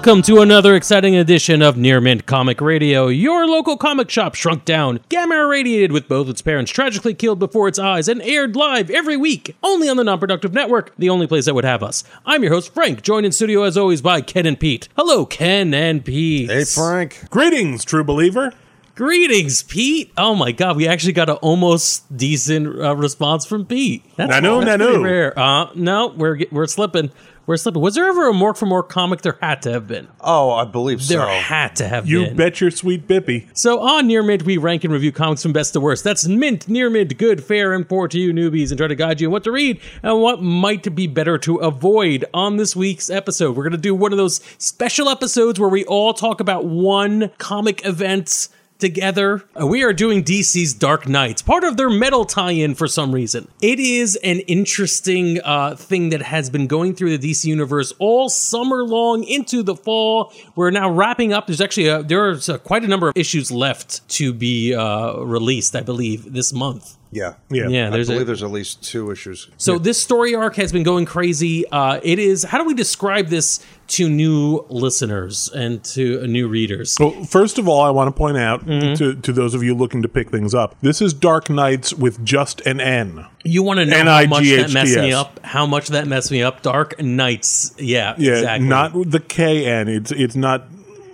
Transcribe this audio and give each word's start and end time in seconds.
Welcome 0.00 0.22
to 0.22 0.40
another 0.40 0.76
exciting 0.76 1.14
edition 1.14 1.60
of 1.60 1.76
Near 1.76 2.00
Mint 2.00 2.24
Comic 2.24 2.62
Radio, 2.62 3.08
your 3.08 3.46
local 3.46 3.76
comic 3.76 4.08
shop 4.08 4.34
shrunk 4.34 4.64
down, 4.64 5.00
gamma 5.10 5.34
irradiated 5.34 5.92
with 5.92 6.08
both 6.08 6.26
its 6.30 6.40
parents 6.40 6.72
tragically 6.72 7.12
killed 7.12 7.38
before 7.38 7.68
its 7.68 7.78
eyes, 7.78 8.08
and 8.08 8.22
aired 8.22 8.56
live 8.56 8.88
every 8.88 9.18
week, 9.18 9.54
only 9.62 9.90
on 9.90 9.98
the 9.98 10.04
non-productive 10.04 10.54
network, 10.54 10.94
the 10.96 11.10
only 11.10 11.26
place 11.26 11.44
that 11.44 11.54
would 11.54 11.66
have 11.66 11.82
us. 11.82 12.02
I'm 12.24 12.42
your 12.42 12.50
host, 12.50 12.72
Frank, 12.72 13.02
joined 13.02 13.26
in 13.26 13.32
studio 13.32 13.62
as 13.62 13.76
always 13.76 14.00
by 14.00 14.22
Ken 14.22 14.46
and 14.46 14.58
Pete. 14.58 14.88
Hello, 14.96 15.26
Ken 15.26 15.74
and 15.74 16.02
Pete. 16.02 16.48
Hey, 16.48 16.64
Frank. 16.64 17.28
Greetings, 17.28 17.84
true 17.84 18.02
believer. 18.02 18.54
Greetings, 18.94 19.62
Pete. 19.62 20.12
Oh 20.16 20.34
my 20.34 20.52
God, 20.52 20.76
we 20.76 20.88
actually 20.88 21.12
got 21.12 21.28
an 21.28 21.36
almost 21.36 22.14
decent 22.14 22.66
uh, 22.80 22.96
response 22.96 23.44
from 23.44 23.66
Pete. 23.66 24.02
That's, 24.16 24.32
Nanu, 24.32 24.64
that's 24.64 24.82
nanu. 24.82 24.86
pretty 24.86 25.02
rare. 25.02 25.38
Uh, 25.38 25.70
no, 25.74 26.08
we're 26.08 26.40
we're 26.50 26.66
slipping. 26.66 27.10
We're 27.46 27.56
slipping. 27.56 27.82
Was 27.82 27.94
there 27.94 28.06
ever 28.06 28.28
a 28.28 28.32
Mork 28.32 28.56
for 28.56 28.66
More 28.66 28.82
comic? 28.82 29.22
There 29.22 29.38
had 29.40 29.62
to 29.62 29.72
have 29.72 29.88
been. 29.88 30.08
Oh, 30.20 30.50
I 30.52 30.64
believe 30.64 31.02
so. 31.02 31.14
There 31.14 31.26
had 31.26 31.74
to 31.76 31.88
have 31.88 32.04
been. 32.04 32.10
You 32.10 32.24
been. 32.26 32.36
bet 32.36 32.60
your 32.60 32.70
sweet 32.70 33.08
bippy. 33.08 33.48
So 33.54 33.80
on 33.80 34.06
Near 34.06 34.22
Mint, 34.22 34.44
we 34.44 34.56
rank 34.56 34.84
and 34.84 34.92
review 34.92 35.10
comics 35.10 35.42
from 35.42 35.52
best 35.52 35.72
to 35.72 35.80
worst. 35.80 36.04
That's 36.04 36.28
Mint, 36.28 36.68
Near 36.68 36.90
Mint, 36.90 37.18
good, 37.18 37.42
fair, 37.42 37.72
and 37.72 37.88
poor 37.88 38.06
to 38.08 38.18
you 38.18 38.32
newbies, 38.32 38.70
and 38.70 38.78
try 38.78 38.86
to 38.86 38.94
guide 38.94 39.20
you 39.20 39.28
in 39.28 39.32
what 39.32 39.44
to 39.44 39.50
read 39.50 39.80
and 40.02 40.20
what 40.20 40.42
might 40.42 40.94
be 40.94 41.06
better 41.06 41.38
to 41.38 41.56
avoid. 41.56 42.24
On 42.32 42.56
this 42.56 42.76
week's 42.76 43.10
episode, 43.10 43.56
we're 43.56 43.64
going 43.64 43.72
to 43.72 43.78
do 43.78 43.94
one 43.94 44.12
of 44.12 44.18
those 44.18 44.40
special 44.58 45.08
episodes 45.08 45.58
where 45.58 45.68
we 45.70 45.84
all 45.86 46.14
talk 46.14 46.40
about 46.40 46.66
one 46.66 47.30
comic 47.38 47.84
event 47.84 48.48
together. 48.80 49.44
Uh, 49.60 49.66
We 49.66 49.82
are 49.84 49.92
doing 49.92 50.24
DC's 50.24 50.74
Dark 50.74 51.08
Knights, 51.08 51.42
part 51.42 51.64
of 51.64 51.76
their 51.76 51.90
metal 51.90 52.24
tie-in 52.24 52.74
for 52.74 52.88
some 52.88 53.12
reason. 53.14 53.48
It 53.62 53.78
is 53.78 54.16
an 54.16 54.40
interesting 54.40 55.40
uh, 55.44 55.76
thing 55.76 56.08
that 56.10 56.22
has 56.22 56.50
been 56.50 56.66
going 56.66 56.94
through 56.94 57.16
the 57.16 57.30
DC 57.30 57.44
universe 57.44 57.92
all 57.98 58.28
summer 58.28 58.84
long 58.84 59.24
into 59.24 59.62
the 59.62 59.76
fall. 59.76 60.32
We're 60.56 60.70
now 60.70 60.90
wrapping 60.90 61.32
up. 61.32 61.46
There's 61.46 61.60
actually 61.60 61.88
a, 61.88 62.02
there's 62.02 62.48
uh 62.48 62.58
quite 62.58 62.82
a 62.84 62.88
number 62.88 63.08
of 63.08 63.16
issues 63.16 63.50
left 63.52 64.08
to 64.10 64.32
be 64.32 64.74
uh, 64.74 65.16
released, 65.18 65.76
I 65.76 65.82
believe, 65.82 66.32
this 66.32 66.52
month. 66.52 66.96
Yeah. 67.12 67.34
Yeah. 67.50 67.68
Yeah, 67.68 67.86
I 67.88 67.90
there's 67.90 68.06
believe 68.08 68.22
a, 68.22 68.24
there's 68.26 68.42
at 68.42 68.50
least 68.50 68.82
two 68.82 69.10
issues. 69.10 69.48
so 69.56 69.78
this 69.78 70.00
story 70.00 70.34
arc 70.34 70.56
has 70.56 70.72
been 70.72 70.82
going 70.84 71.06
crazy. 71.06 71.66
Uh, 71.70 71.98
it 72.02 72.18
is. 72.18 72.44
How 72.44 72.58
do 72.58 72.64
we 72.64 72.74
describe 72.74 73.26
this 73.28 73.64
to 73.88 74.08
new 74.08 74.64
listeners 74.68 75.50
and 75.54 75.82
to 75.84 76.22
uh, 76.22 76.26
new 76.26 76.46
readers? 76.48 76.96
Well, 77.00 77.24
first 77.24 77.58
of 77.58 77.68
all, 77.68 77.80
I 77.82 77.90
want 77.90 78.08
to 78.08 78.16
point 78.16 78.36
out 78.36 78.64
Mm-hmm. 78.64 78.94
to, 78.94 79.14
to 79.16 79.32
those 79.32 79.54
of 79.54 79.62
you 79.64 79.74
looking 79.74 80.02
to 80.02 80.08
pick 80.08 80.30
things 80.30 80.54
up, 80.54 80.76
this 80.82 81.00
is 81.02 81.12
Dark 81.12 81.50
Knights 81.50 81.92
with 81.92 82.24
just 82.24 82.60
an 82.62 82.80
N. 82.80 83.26
You 83.44 83.62
want 83.64 83.80
to 83.80 83.86
know 83.86 83.96
how 84.04 84.26
much 84.26 84.44
that 84.44 84.70
messed 84.72 84.94
me 84.96 85.10
N-I-G-H-T-S. 85.10 85.14
up? 85.14 85.40
How 85.44 85.66
much 85.66 85.88
that 85.88 86.06
messed 86.06 86.30
me 86.30 86.42
up? 86.42 86.62
Dark 86.62 87.00
Knights. 87.00 87.74
Yeah, 87.78 88.14
Yeah, 88.18 88.32
exactly. 88.34 88.68
not 88.68 88.92
the 89.10 89.18
KN. 89.20 89.88
It's 89.88 90.12
it's 90.12 90.36
not 90.36 90.66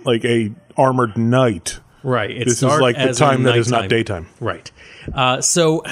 like 0.05 0.23
a 0.25 0.51
armored 0.77 1.17
knight. 1.17 1.79
Right. 2.03 2.31
It's 2.31 2.45
This 2.45 2.63
is 2.63 2.79
like 2.79 2.97
the 2.97 3.13
time 3.13 3.43
that 3.43 3.57
is 3.57 3.69
not 3.69 3.89
daytime. 3.89 4.27
Right. 4.39 4.71
Uh, 5.13 5.41
so, 5.41 5.83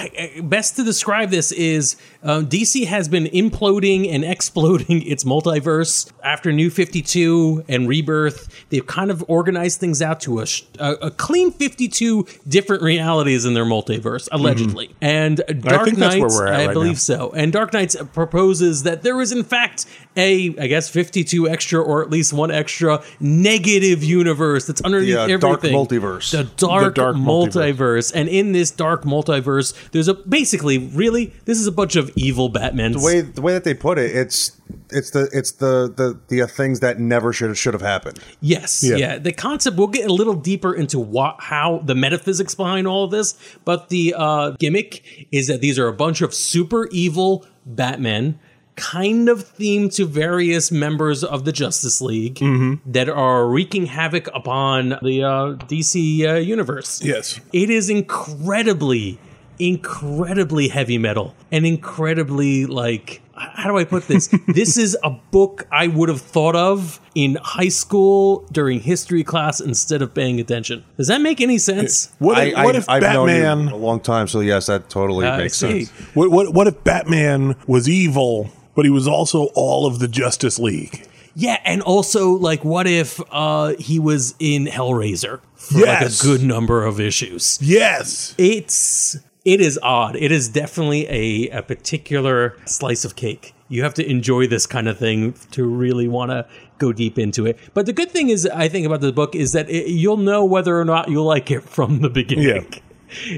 best 0.43 0.75
to 0.75 0.83
describe 0.83 1.29
this 1.29 1.51
is 1.51 1.95
uh, 2.23 2.39
DC 2.39 2.85
has 2.85 3.07
been 3.07 3.25
imploding 3.25 4.13
and 4.13 4.23
exploding 4.35 5.01
its 5.03 5.23
multiverse 5.23 6.11
after 6.23 6.51
New 6.51 6.69
52 6.69 7.65
and 7.67 7.87
Rebirth. 7.87 8.54
They've 8.69 8.85
kind 8.85 9.11
of 9.11 9.23
organized 9.27 9.80
things 9.80 10.02
out 10.02 10.19
to 10.21 10.39
a, 10.39 10.45
sh- 10.47 10.63
a, 10.80 10.94
a 10.94 11.11
clean 11.11 11.51
52 11.51 12.25
different 12.47 12.81
realities 12.81 13.45
in 13.45 13.53
their 13.53 13.63
multiverse, 13.66 14.28
allegedly. 14.31 14.94
And 15.01 15.38
Dark 15.38 15.88
Mm-hmm. 15.88 16.00
that's 16.00 16.16
where 16.16 16.19
Knights, 16.22 16.39
I 16.39 16.66
right 16.66 16.73
believe 16.73 16.94
now. 16.94 16.97
so. 16.97 17.31
And 17.35 17.53
Dark 17.53 17.73
Knights 17.73 17.95
proposes 18.13 18.84
that 18.84 19.03
there 19.03 19.22
is, 19.22 19.31
in 19.31 19.44
fact, 19.44 19.85
a, 20.17 20.56
I 20.59 20.67
guess, 20.67 20.89
52 20.89 21.47
extra 21.47 21.81
or 21.81 22.01
at 22.01 22.09
least 22.09 22.34
one 22.34 22.50
extra 22.51 23.03
negative 23.19 24.03
universe 24.03 24.66
that's 24.66 24.81
underneath 24.81 25.13
The, 25.16 25.19
uh, 25.22 25.28
everything. 25.28 25.39
dark 25.39 25.62
multiverse. 25.89 26.31
The 26.31 26.44
dark, 26.57 26.95
dark 26.95 27.16
multiverse. 27.16 27.75
multiverse. 27.75 28.12
And 28.16 28.29
in 28.29 28.51
this 28.51 28.72
dark 28.72 29.03
multiverse, 29.03 29.73
there's 29.91 30.07
a 30.07 30.13
basically, 30.13 30.78
really, 30.78 31.34
this 31.45 31.59
is 31.59 31.68
a 31.68 31.72
bunch 31.72 31.95
of 31.95 32.12
evil 32.16 32.50
Batmans. 32.51 32.94
The 32.94 33.06
way 33.06 33.22
the 33.22 33.41
way 33.41 33.53
that 33.53 33.63
they 33.63 33.73
put 33.73 33.97
it, 33.97 34.16
it's 34.16 34.51
it's 34.89 35.11
the 35.11 35.29
it's 35.31 35.51
the 35.53 35.93
the 35.95 36.19
the 36.27 36.41
uh, 36.41 36.47
things 36.47 36.79
that 36.79 36.99
never 36.99 37.31
should 37.33 37.55
should 37.57 37.73
have 37.73 37.81
happened. 37.81 38.19
Yes, 38.41 38.83
yeah. 38.83 38.95
Yeah. 38.95 39.17
The 39.19 39.33
concept 39.33 39.77
we'll 39.77 39.87
get 39.87 40.09
a 40.09 40.13
little 40.13 40.33
deeper 40.33 40.73
into 40.73 40.99
what 40.99 41.37
how 41.39 41.79
the 41.85 41.95
metaphysics 41.95 42.55
behind 42.55 42.87
all 42.87 43.03
of 43.03 43.11
this, 43.11 43.35
but 43.63 43.89
the 43.89 44.15
uh, 44.17 44.51
gimmick 44.59 45.27
is 45.31 45.47
that 45.47 45.61
these 45.61 45.77
are 45.77 45.87
a 45.87 45.93
bunch 45.93 46.21
of 46.21 46.33
super 46.33 46.87
evil 46.87 47.45
Batmen, 47.65 48.39
kind 48.75 49.29
of 49.29 49.39
themed 49.39 49.95
to 49.95 50.05
various 50.05 50.71
members 50.71 51.23
of 51.23 51.45
the 51.45 51.51
Justice 51.51 52.01
League 52.01 52.39
that 52.85 53.09
are 53.09 53.47
wreaking 53.47 53.87
havoc 53.87 54.27
upon 54.33 54.89
the 55.01 55.23
uh, 55.23 55.55
DC 55.65 56.27
uh, 56.27 56.33
universe. 56.35 57.01
Yes. 57.03 57.39
It 57.53 57.69
is 57.69 57.89
incredibly, 57.89 59.19
incredibly 59.59 60.67
heavy 60.67 60.97
metal 60.97 61.35
and 61.51 61.65
incredibly 61.65 62.65
like. 62.65 63.21
How 63.38 63.69
do 63.69 63.78
I 63.78 63.84
put 63.84 64.07
this? 64.07 64.28
this 64.47 64.78
is 64.78 64.97
a 65.03 65.09
book 65.09 65.68
I 65.72 65.88
would 65.88 66.09
have 66.09 66.22
thought 66.22 66.56
of 66.56 67.00
in 67.16 67.38
high 67.41 67.68
school 67.69 68.46
during 68.51 68.79
history 68.79 69.23
class 69.23 69.59
instead 69.59 70.01
of 70.01 70.13
paying 70.13 70.40
attention. 70.40 70.84
Does 70.97 71.07
that 71.07 71.22
make 71.22 71.41
any 71.41 71.57
sense? 71.57 72.13
What 72.19 72.38
if, 72.47 72.56
I, 72.56 72.63
what 72.63 72.75
if 72.75 72.90
I've 72.90 73.01
known 73.03 73.28
Batman? 73.28 73.68
you 73.68 73.75
a 73.75 73.78
long 73.78 74.00
time, 74.00 74.28
so 74.28 74.40
yes, 74.40 74.68
that 74.68 74.90
totally 74.90 75.28
I 75.28 75.38
makes 75.38 75.57
see. 75.57 75.85
sense. 75.85 76.16
What, 76.16 76.31
what 76.31 76.53
what 76.53 76.68
if 76.68 76.84
Batman 76.84 77.56
was 77.68 77.90
evil, 77.90 78.50
but 78.75 78.85
he 78.85 78.91
was 78.91 79.07
also 79.07 79.45
all 79.56 79.85
of 79.85 80.00
the 80.00 80.07
Justice 80.07 80.57
League? 80.59 81.06
Yeah, 81.38 81.59
and 81.66 81.81
also 81.81 82.29
like, 82.31 82.63
what 82.63 82.88
if 82.88 83.19
uh, 83.29 83.74
he 83.78 84.00
was 84.00 84.35
in 84.40 84.68
Hellraiser 84.68 85.41
for 85.56 85.79
Yes. 85.79 86.01
like 86.01 86.34
a 86.34 86.38
good 86.40 86.47
number 86.47 86.85
of 86.85 87.01
issues? 87.01 87.59
Yes. 87.62 88.34
it's 88.38 89.18
it 89.45 89.61
is 89.61 89.79
odd. 89.83 90.16
It 90.16 90.31
is 90.31 90.50
definitely 90.50 91.07
a, 91.07 91.59
a 91.59 91.61
particular 91.61 92.57
slice 92.66 93.06
of 93.06 93.16
cake. 93.16 93.53
You 93.69 93.83
have 93.83 93.94
to 93.95 94.06
enjoy 94.06 94.47
this 94.47 94.66
kind 94.66 94.88
of 94.88 94.97
thing 94.97 95.33
to 95.51 95.66
really 95.66 96.07
want 96.07 96.31
to 96.31 96.47
go 96.79 96.91
deep 96.91 97.17
into 97.19 97.45
it. 97.45 97.59
But 97.73 97.85
the 97.85 97.94
good 97.94 98.11
thing 98.11 98.29
is, 98.29 98.47
I 98.47 98.67
think 98.67 98.85
about 98.88 99.01
the 99.01 99.13
book 99.13 99.35
is 99.35 99.53
that 99.53 99.69
it, 99.69 99.88
you'll 99.88 100.17
know 100.17 100.44
whether 100.44 100.79
or 100.79 100.85
not 100.85 101.09
you'll 101.09 101.25
like 101.25 101.51
it 101.51 101.63
from 101.63 102.01
the 102.01 102.09
beginning. 102.09 102.67
Yeah. 102.73 102.79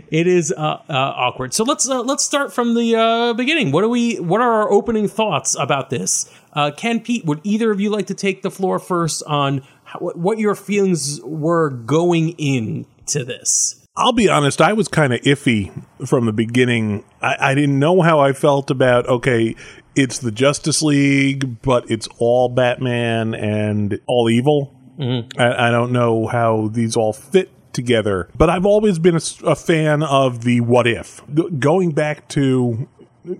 It 0.09 0.27
is 0.27 0.51
uh, 0.57 0.61
uh, 0.61 0.83
awkward. 0.89 1.53
So 1.53 1.63
let's 1.63 1.87
uh, 1.87 2.01
let's 2.01 2.23
start 2.23 2.51
from 2.53 2.73
the 2.73 2.95
uh, 2.95 3.33
beginning. 3.33 3.71
What 3.71 3.81
do 3.81 3.89
we? 3.89 4.15
What 4.15 4.41
are 4.41 4.51
our 4.63 4.71
opening 4.71 5.07
thoughts 5.09 5.55
about 5.59 5.89
this? 5.89 6.31
Uh, 6.53 6.71
Ken, 6.75 7.01
Pete, 7.01 7.25
would 7.25 7.41
either 7.43 7.69
of 7.69 7.79
you 7.79 7.89
like 7.91 8.07
to 8.07 8.15
take 8.15 8.41
the 8.41 8.49
floor 8.49 8.79
first 8.79 9.23
on 9.27 9.61
how, 9.83 9.99
what 9.99 10.39
your 10.39 10.55
feelings 10.55 11.21
were 11.21 11.69
going 11.69 12.29
into 12.39 13.23
this? 13.25 13.86
I'll 13.97 14.13
be 14.13 14.29
honest, 14.29 14.61
I 14.61 14.73
was 14.73 14.87
kind 14.87 15.11
of 15.11 15.21
iffy 15.21 15.71
from 16.07 16.27
the 16.27 16.31
beginning. 16.31 17.03
I, 17.19 17.35
I 17.39 17.55
didn't 17.55 17.79
know 17.79 18.01
how 18.01 18.19
I 18.19 18.31
felt 18.31 18.69
about, 18.69 19.07
okay, 19.07 19.55
it's 19.95 20.19
the 20.19 20.31
Justice 20.31 20.83
League, 20.83 21.63
but 21.63 21.89
it's 21.89 22.07
all 22.19 22.47
Batman 22.47 23.33
and 23.33 23.99
all 24.05 24.29
evil. 24.29 24.75
Mm-hmm. 24.99 25.41
I, 25.41 25.67
I 25.67 25.71
don't 25.71 25.91
know 25.91 26.27
how 26.27 26.67
these 26.67 26.95
all 26.95 27.11
fit 27.11 27.49
together, 27.73 28.29
but 28.35 28.51
I've 28.51 28.65
always 28.67 28.99
been 28.99 29.19
a 29.43 29.55
fan 29.55 30.03
of 30.03 30.43
the 30.43 30.61
what 30.61 30.85
if. 30.85 31.21
G- 31.33 31.49
going 31.57 31.91
back 31.91 32.27
to 32.29 32.87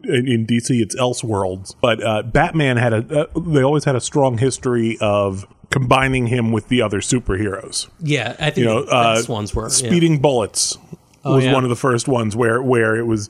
in, 0.04 0.28
in 0.28 0.48
DC, 0.48 0.82
it's 0.82 0.96
Elseworlds, 0.96 1.76
but 1.82 2.04
uh, 2.04 2.24
Batman 2.24 2.78
had 2.78 2.94
a. 2.94 3.28
Uh, 3.36 3.40
they 3.40 3.64
always 3.64 3.86
had 3.86 3.96
a 3.96 4.02
strong 4.02 4.38
history 4.38 4.98
of 5.02 5.48
combining 5.70 6.28
him 6.28 6.52
with 6.52 6.70
the 6.70 6.82
other 6.82 7.00
superheroes 7.02 7.90
Yeah, 8.00 8.36
I 8.40 8.52
think 8.52 8.58
you 8.58 8.66
know, 8.66 8.86
the 8.86 8.92
uh, 8.92 9.24
ones 9.28 9.54
were 9.54 9.64
yeah. 9.64 9.70
speeding 9.70 10.20
bullets 10.20 10.78
was 11.26 11.46
yeah. 11.46 11.54
one 11.54 11.64
of 11.64 11.70
the 11.70 11.76
first 11.76 12.08
ones 12.08 12.36
where 12.36 12.62
where 12.62 12.96
it 12.96 13.04
was 13.04 13.30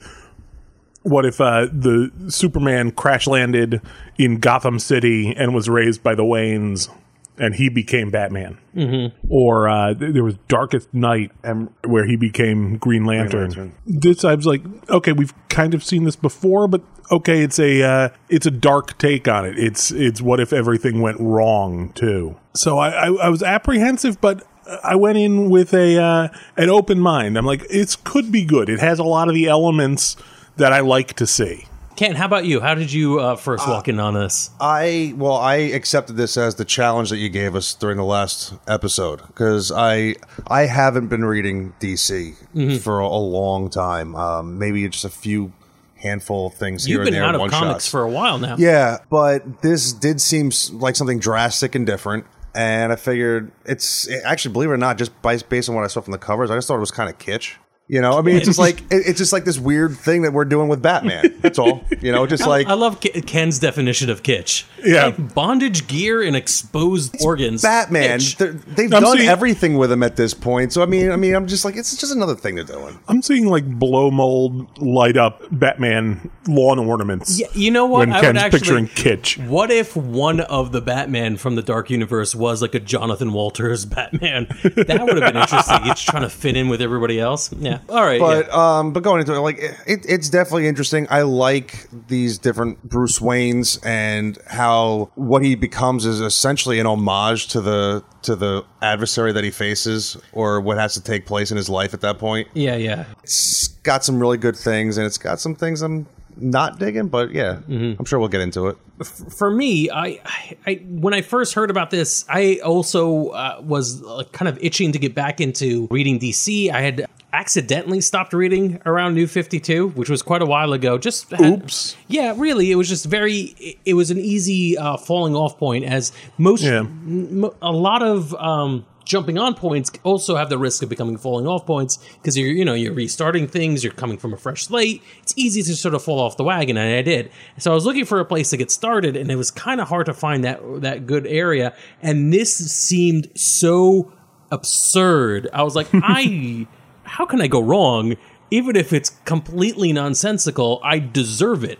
what 1.04 1.25
if 1.25 1.39
uh, 1.39 1.68
the 1.71 2.12
Superman 2.27 2.92
crash 2.92 3.27
landed 3.27 3.81
in 4.18 4.39
Gotham 4.39 4.77
City 4.77 5.33
and 5.36 5.56
was 5.56 5.69
raised 5.69 6.03
by 6.03 6.15
the 6.15 6.24
Waynes 6.24 6.89
and 7.38 7.56
he 7.56 7.69
became 7.69 8.10
Batman, 8.10 8.57
mm-hmm. 8.75 9.16
or 9.30 9.69
uh, 9.69 9.94
there 9.94 10.24
was 10.24 10.36
Darkest 10.48 10.94
Night 10.94 11.31
and 11.44 11.69
where 11.86 12.06
he 12.06 12.16
became 12.16 12.78
Green 12.78 13.06
Lantern. 13.06 13.50
Lantern. 13.50 13.75
This 13.86 14.24
I 14.24 14.36
was 14.36 14.45
like, 14.45 14.62
okay, 14.89 15.12
we've 15.12 15.34
kind 15.50 15.74
of 15.74 15.84
seen 15.84 16.04
this 16.04 16.16
before, 16.16 16.68
but 16.68 16.81
okay, 17.12 17.44
it's 17.44 17.60
a 17.60 17.84
uh, 17.84 18.10
it's 18.30 18.45
a 18.45 18.51
dark 18.51 18.98
take 18.98 19.28
on 19.28 19.45
it. 19.45 19.57
It's 19.57 19.92
it's 19.92 20.22
what 20.22 20.39
if 20.39 20.51
everything 20.54 21.01
went 21.01 21.19
wrong 21.19 21.92
too. 21.94 22.38
So 22.54 22.78
I, 22.78 22.89
I, 22.89 23.13
I 23.25 23.30
was 23.30 23.44
apprehensive, 23.44 24.19
but 24.19 24.45
I 24.84 24.95
went 24.95 25.18
in 25.18 25.50
with 25.50 25.74
a 25.74 26.01
uh, 26.01 26.28
an 26.56 26.69
open 26.69 27.00
mind. 27.00 27.38
I'm 27.38 27.45
like, 27.45 27.66
it 27.69 27.98
could 28.04 28.31
be 28.31 28.44
good. 28.44 28.69
It 28.69 28.80
has 28.80 29.00
a 29.00 29.04
lot 29.04 29.28
of 29.28 29.36
the 29.36 29.48
elements 29.48 30.16
that 30.57 30.74
I 30.74 30.80
like 30.80 31.13
to 31.16 31.28
see. 31.28 31.66
Ken, 31.98 32.16
how 32.16 32.26
about 32.26 32.46
you? 32.46 32.62
How 32.62 32.76
did 32.76 32.94
you 32.94 33.20
uh, 33.20 33.36
first 33.36 33.68
walk 33.68 33.88
in 33.88 34.00
on 34.00 34.14
this? 34.14 34.52
I 34.62 35.14
well, 35.18 35.34
I 35.34 35.56
accepted 35.56 36.16
this 36.16 36.38
as 36.38 36.56
the 36.56 36.64
challenge 36.64 37.10
that 37.10 37.18
you 37.18 37.28
gave 37.28 37.56
us 37.56 37.74
during 37.74 37.98
the 37.98 38.04
last 38.06 38.54
episode 38.68 39.26
because 39.28 39.72
I 39.72 40.16
I 40.48 40.68
haven't 40.68 41.08
been 41.08 41.26
reading 41.26 41.74
DC 41.80 42.36
Mm-hmm. 42.56 42.78
for 42.78 43.00
a, 43.00 43.06
a 43.08 43.18
long 43.18 43.70
time. 43.72 44.16
Um, 44.16 44.60
maybe 44.60 44.88
just 44.88 45.06
a 45.06 45.10
few 45.10 45.52
handful 45.96 46.48
of 46.48 46.54
things 46.54 46.86
here 46.86 46.98
You've 46.98 47.06
been 47.06 47.16
and 47.16 47.24
there. 47.24 47.30
out 47.30 47.34
of 47.36 47.50
comics 47.52 47.86
shots. 47.86 47.90
for 47.90 48.04
a 48.04 48.10
while 48.10 48.38
now. 48.38 48.56
Yeah, 48.60 49.00
but 49.10 49.64
this 49.64 49.92
did 49.92 50.22
seem 50.22 50.52
like 50.74 50.96
something 50.96 51.18
drastic 51.20 51.74
and 51.74 51.86
different. 51.88 52.26
and 52.54 52.92
I 52.94 52.96
figured 52.96 53.52
it's 53.66 54.08
actually, 54.24 54.54
believe 54.54 54.70
it 54.70 54.74
or 54.74 54.78
not, 54.78 54.98
just 55.00 55.20
by, 55.24 55.38
based 55.38 55.68
on 55.70 55.76
what 55.76 55.84
I 55.84 55.88
saw 55.88 56.02
from 56.02 56.12
the 56.12 56.18
covers, 56.20 56.52
I 56.52 56.56
just 56.56 56.68
thought 56.68 56.78
it 56.78 56.80
was 56.80 56.92
kind 56.92 57.10
of 57.10 57.18
kitsch. 57.18 57.54
You 57.89 58.01
know, 58.01 58.18
I 58.19 58.22
mean, 58.22 58.36
it's 58.36 58.45
just 58.45 58.60
like 58.60 58.84
it's 58.92 59.18
just 59.18 59.31
like 59.31 59.45
this 59.45 59.57
weird 59.57 59.95
thing 59.98 60.24
that 60.24 60.34
we're 60.34 60.44
doing 60.44 60.68
with 60.68 60.81
Batman. 60.81 61.34
That's 61.39 61.57
all. 61.57 61.86
You 62.01 62.12
know, 62.12 62.28
just 62.28 62.45
like 62.45 62.68
I 62.68 62.74
love 62.74 63.00
Ke- 63.00 63.25
Ken's 63.25 63.60
definition 63.60 64.10
of 64.10 64.24
kitsch. 64.24 64.66
Yeah. 64.84 65.06
Like, 65.06 65.34
bondage 65.34 65.88
gear 65.88 66.22
and 66.22 66.36
exposed 66.36 67.16
organs. 67.24 67.62
Batman. 67.62 68.19
Kitsch. 68.19 68.36
They're- 68.38 68.51
They've 68.51 68.94
I'm 68.94 69.01
done 69.04 69.18
seeing- 69.18 69.30
everything 69.30 69.78
with 69.78 69.89
him 69.89 70.04
at 70.04 70.18
this 70.18 70.34
point. 70.34 70.74
So 70.74 70.84
I 70.84 70.86
mean, 70.86 71.12
I 71.12 71.16
mean, 71.16 71.34
I'm 71.34 71.48
just 71.48 71.63
like 71.63 71.78
it's 71.78 71.95
just 71.95 72.13
another 72.13 72.36
thing 72.36 72.56
they're 72.56 72.66
doing. 72.66 73.00
I'm 73.07 73.22
seeing 73.22 73.48
like 73.48 73.66
blow 73.66 74.12
mold 74.12 74.78
light 74.80 75.16
up 75.16 75.42
Batman 75.50 76.30
lawn 76.45 76.80
ornaments. 76.80 77.39
Yeah, 77.39 77.48
you 77.54 77.72
know 77.72 77.86
what? 77.86 78.00
When 78.00 78.12
I 78.12 78.19
Ken's 78.19 78.28
would 78.34 78.38
actually, 78.38 78.60
picturing 78.60 78.88
kitsch. 78.88 79.48
What 79.48 79.72
if 79.72 79.95
one 79.95 80.42
of 80.42 80.74
the 80.74 80.81
Batman 80.81 81.38
from 81.38 81.56
the 81.56 81.62
Dark 81.63 81.89
Universe 81.89 82.36
was 82.36 82.62
like 82.62 82.75
a 82.75 82.81
Jonathan 82.81 83.31
Walters 83.31 83.86
Batman? 83.95 84.48
That 84.75 85.00
would 85.06 85.22
have 85.22 85.34
been 85.34 85.42
interesting. 85.42 85.84
He's 85.84 86.01
trying 86.01 86.24
to 86.24 86.30
fit 86.30 86.57
in 86.57 86.68
with 86.68 86.81
everybody 86.81 87.18
else. 87.18 87.54
Yeah. 87.54 87.76
All 87.89 88.03
right. 88.03 88.19
But 88.19 88.47
yeah. 88.47 88.79
um, 88.79 88.94
but 88.94 89.03
going 89.03 89.19
into 89.19 89.33
it, 89.33 89.39
like 89.39 89.59
it, 89.59 90.06
it's 90.07 90.29
definitely 90.29 90.68
interesting. 90.68 91.07
I 91.09 91.24
like 91.24 91.88
these 92.07 92.38
different 92.38 92.83
Bruce 92.83 93.19
Waynes 93.19 93.83
and 93.85 94.38
how 94.47 95.12
what 95.15 95.44
he 95.44 95.56
becomes 95.56 96.06
is 96.06 96.21
essentially 96.21 96.79
an 96.79 96.85
homage 96.85 97.47
to 97.50 97.62
the 97.62 98.03
to 98.24 98.35
the 98.35 98.65
adversary 98.81 99.31
that 99.31 99.44
he 99.44 99.51
faces 99.51 100.18
or 100.33 100.59
what 100.59 100.77
has 100.77 100.94
to 100.95 101.01
take 101.01 101.25
place 101.25 101.51
in 101.51 101.57
his 101.57 101.69
life 101.69 101.94
at 101.94 102.01
that 102.01 102.18
point. 102.18 102.47
yeah, 102.53 102.75
yeah. 102.75 103.06
It's 103.24 103.68
got 103.83 104.03
some 104.03 104.19
really 104.19 104.38
good 104.38 104.56
things 104.56 104.97
and 104.97 105.06
it's 105.06 105.18
got 105.18 105.39
some 105.39 105.56
things 105.56 105.81
I'm 105.81 106.07
not 106.39 106.79
digging, 106.79 107.07
but 107.07 107.31
yeah, 107.31 107.59
I'm 107.68 108.06
sure 108.06 108.19
we'll 108.19 108.27
get 108.27 108.41
into 108.41 108.68
it. 108.68 108.77
for 109.06 109.50
me, 109.50 109.89
I, 109.89 110.19
I, 110.25 110.57
I 110.65 110.74
when 110.85 111.13
I 111.13 111.21
first 111.21 111.53
heard 111.53 111.69
about 111.69 111.89
this, 111.89 112.25
I 112.29 112.59
also 112.63 113.29
uh, 113.29 113.62
was 113.63 114.03
uh, 114.03 114.24
kind 114.31 114.47
of 114.50 114.57
itching 114.62 114.91
to 114.91 115.00
get 115.00 115.15
back 115.15 115.41
into 115.41 115.88
reading 115.91 116.19
DC. 116.19 116.71
I 116.71 116.81
had 116.81 117.06
accidentally 117.33 118.01
stopped 118.01 118.33
reading 118.33 118.81
around 118.85 119.13
New 119.13 119.27
Fifty 119.27 119.59
Two, 119.59 119.89
which 119.89 120.09
was 120.09 120.21
quite 120.21 120.41
a 120.41 120.45
while 120.45 120.74
ago. 120.74 120.97
Just 120.97 121.29
had- 121.31 121.63
Oops. 121.63 121.95
yeah, 122.07 122.33
really, 122.38 122.71
it 122.71 122.75
was 122.75 122.89
just 122.89 123.06
very. 123.06 123.56
it- 123.59 123.77
It 123.85 123.94
was 123.95 124.12
an 124.12 124.18
easy 124.19 124.77
uh, 124.77 124.97
falling 124.97 125.35
off 125.35 125.57
point, 125.57 125.83
as 125.85 126.12
most 126.38 126.63
Yeah. 126.63 126.79
m- 126.79 127.50
a 127.62 127.71
lot 127.71 128.01
of. 128.03 128.33
Um, 128.35 128.85
jumping 129.06 129.38
on 129.38 129.53
points 129.53 129.89
also 130.03 130.35
have 130.35 130.50
the 130.50 130.57
risk 130.57 130.83
of 130.83 130.89
becoming 130.89 131.15
falling 131.15 131.47
off 131.47 131.65
points 131.65 131.97
because 132.21 132.38
you're 132.38 132.50
you 132.51 132.65
know 132.65 132.74
you're 132.74 132.91
restarting 132.91 133.47
things 133.47 133.81
you're 133.81 133.94
coming 133.94 134.18
from 134.18 134.33
a 134.33 134.38
fresh 134.38 134.65
slate 134.65 135.01
it's 135.24 135.33
easy 135.38 135.63
to 135.63 135.74
sort 135.77 135.95
of 135.95 136.03
fall 136.03 136.19
off 136.19 136.35
the 136.35 136.44
wagon 136.44 136.75
and 136.75 136.94
i 136.94 137.01
did 137.01 137.31
so 137.57 137.71
i 137.71 137.74
was 137.74 137.85
looking 137.85 138.03
for 138.03 138.19
a 138.19 138.25
place 138.25 138.50
to 138.50 138.57
get 138.57 138.69
started 138.69 139.15
and 139.15 139.31
it 139.31 139.38
was 139.38 139.50
kind 139.50 139.79
of 139.79 139.88
hard 139.88 140.06
to 140.07 140.13
find 140.13 140.44
that 140.44 140.59
that 140.81 141.06
good 141.06 141.25
area 141.25 141.74
and 142.01 142.33
this 142.33 142.53
seemed 142.53 143.29
so 143.33 144.12
absurd 144.51 145.47
i 145.53 145.63
was 145.63 145.74
like 145.74 145.88
i 145.94 146.68
how 147.07 147.25
can 147.25 147.42
i 147.42 147.48
go 147.48 147.59
wrong 147.59 148.15
even 148.50 148.75
if 148.75 148.94
it's 148.94 149.09
completely 149.25 149.92
nonsensical 149.92 150.80
i 150.83 151.00
deserve 151.00 151.63
it 151.63 151.80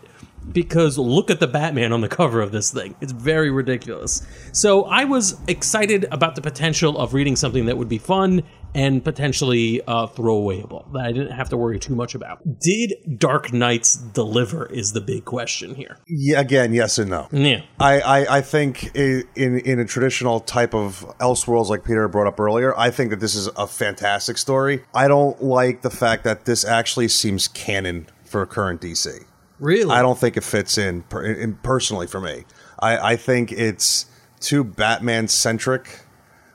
because 0.52 0.98
look 0.98 1.30
at 1.30 1.40
the 1.40 1.46
Batman 1.46 1.92
on 1.92 2.00
the 2.00 2.08
cover 2.08 2.40
of 2.40 2.52
this 2.52 2.72
thing. 2.72 2.94
It's 3.00 3.12
very 3.12 3.50
ridiculous. 3.50 4.26
So 4.52 4.84
I 4.84 5.04
was 5.04 5.38
excited 5.46 6.06
about 6.10 6.36
the 6.36 6.40
potential 6.40 6.98
of 6.98 7.14
reading 7.14 7.36
something 7.36 7.66
that 7.66 7.76
would 7.76 7.88
be 7.88 7.98
fun 7.98 8.42
and 8.74 9.02
potentially 9.02 9.80
uh, 9.86 10.06
throwawayable 10.06 10.92
that 10.92 11.04
I 11.06 11.12
didn't 11.12 11.32
have 11.32 11.48
to 11.50 11.56
worry 11.56 11.78
too 11.78 11.94
much 11.94 12.14
about. 12.14 12.40
Did 12.60 12.94
Dark 13.18 13.52
Knights 13.52 13.96
deliver? 13.96 14.66
Is 14.66 14.92
the 14.92 15.00
big 15.00 15.24
question 15.24 15.74
here. 15.74 15.98
Yeah, 16.06 16.40
again, 16.40 16.72
yes 16.72 16.98
and 16.98 17.10
no. 17.10 17.28
Yeah. 17.32 17.62
I, 17.80 18.00
I, 18.00 18.36
I 18.38 18.40
think 18.40 18.94
in 18.94 19.24
in 19.34 19.78
a 19.78 19.84
traditional 19.84 20.40
type 20.40 20.74
of 20.74 21.04
Elseworlds 21.18 21.68
like 21.68 21.84
Peter 21.84 22.06
brought 22.08 22.26
up 22.26 22.38
earlier, 22.38 22.76
I 22.78 22.90
think 22.90 23.10
that 23.10 23.20
this 23.20 23.34
is 23.34 23.48
a 23.56 23.66
fantastic 23.66 24.38
story. 24.38 24.84
I 24.94 25.08
don't 25.08 25.42
like 25.42 25.82
the 25.82 25.90
fact 25.90 26.24
that 26.24 26.44
this 26.44 26.64
actually 26.64 27.08
seems 27.08 27.48
canon 27.48 28.08
for 28.24 28.44
current 28.46 28.80
DC. 28.80 29.24
Really? 29.58 29.90
I 29.90 30.02
don't 30.02 30.18
think 30.18 30.36
it 30.36 30.44
fits 30.44 30.78
in, 30.78 31.02
per, 31.02 31.24
in 31.24 31.56
personally 31.56 32.06
for 32.06 32.20
me. 32.20 32.44
I, 32.78 33.12
I 33.12 33.16
think 33.16 33.50
it's 33.52 34.06
too 34.40 34.62
Batman 34.62 35.28
centric 35.28 36.02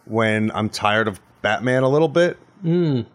when 0.05 0.51
I'm 0.51 0.69
tired 0.69 1.07
of 1.07 1.19
Batman 1.43 1.83
a 1.83 1.89
little 1.89 2.07
bit. 2.07 2.39
You 2.63 3.05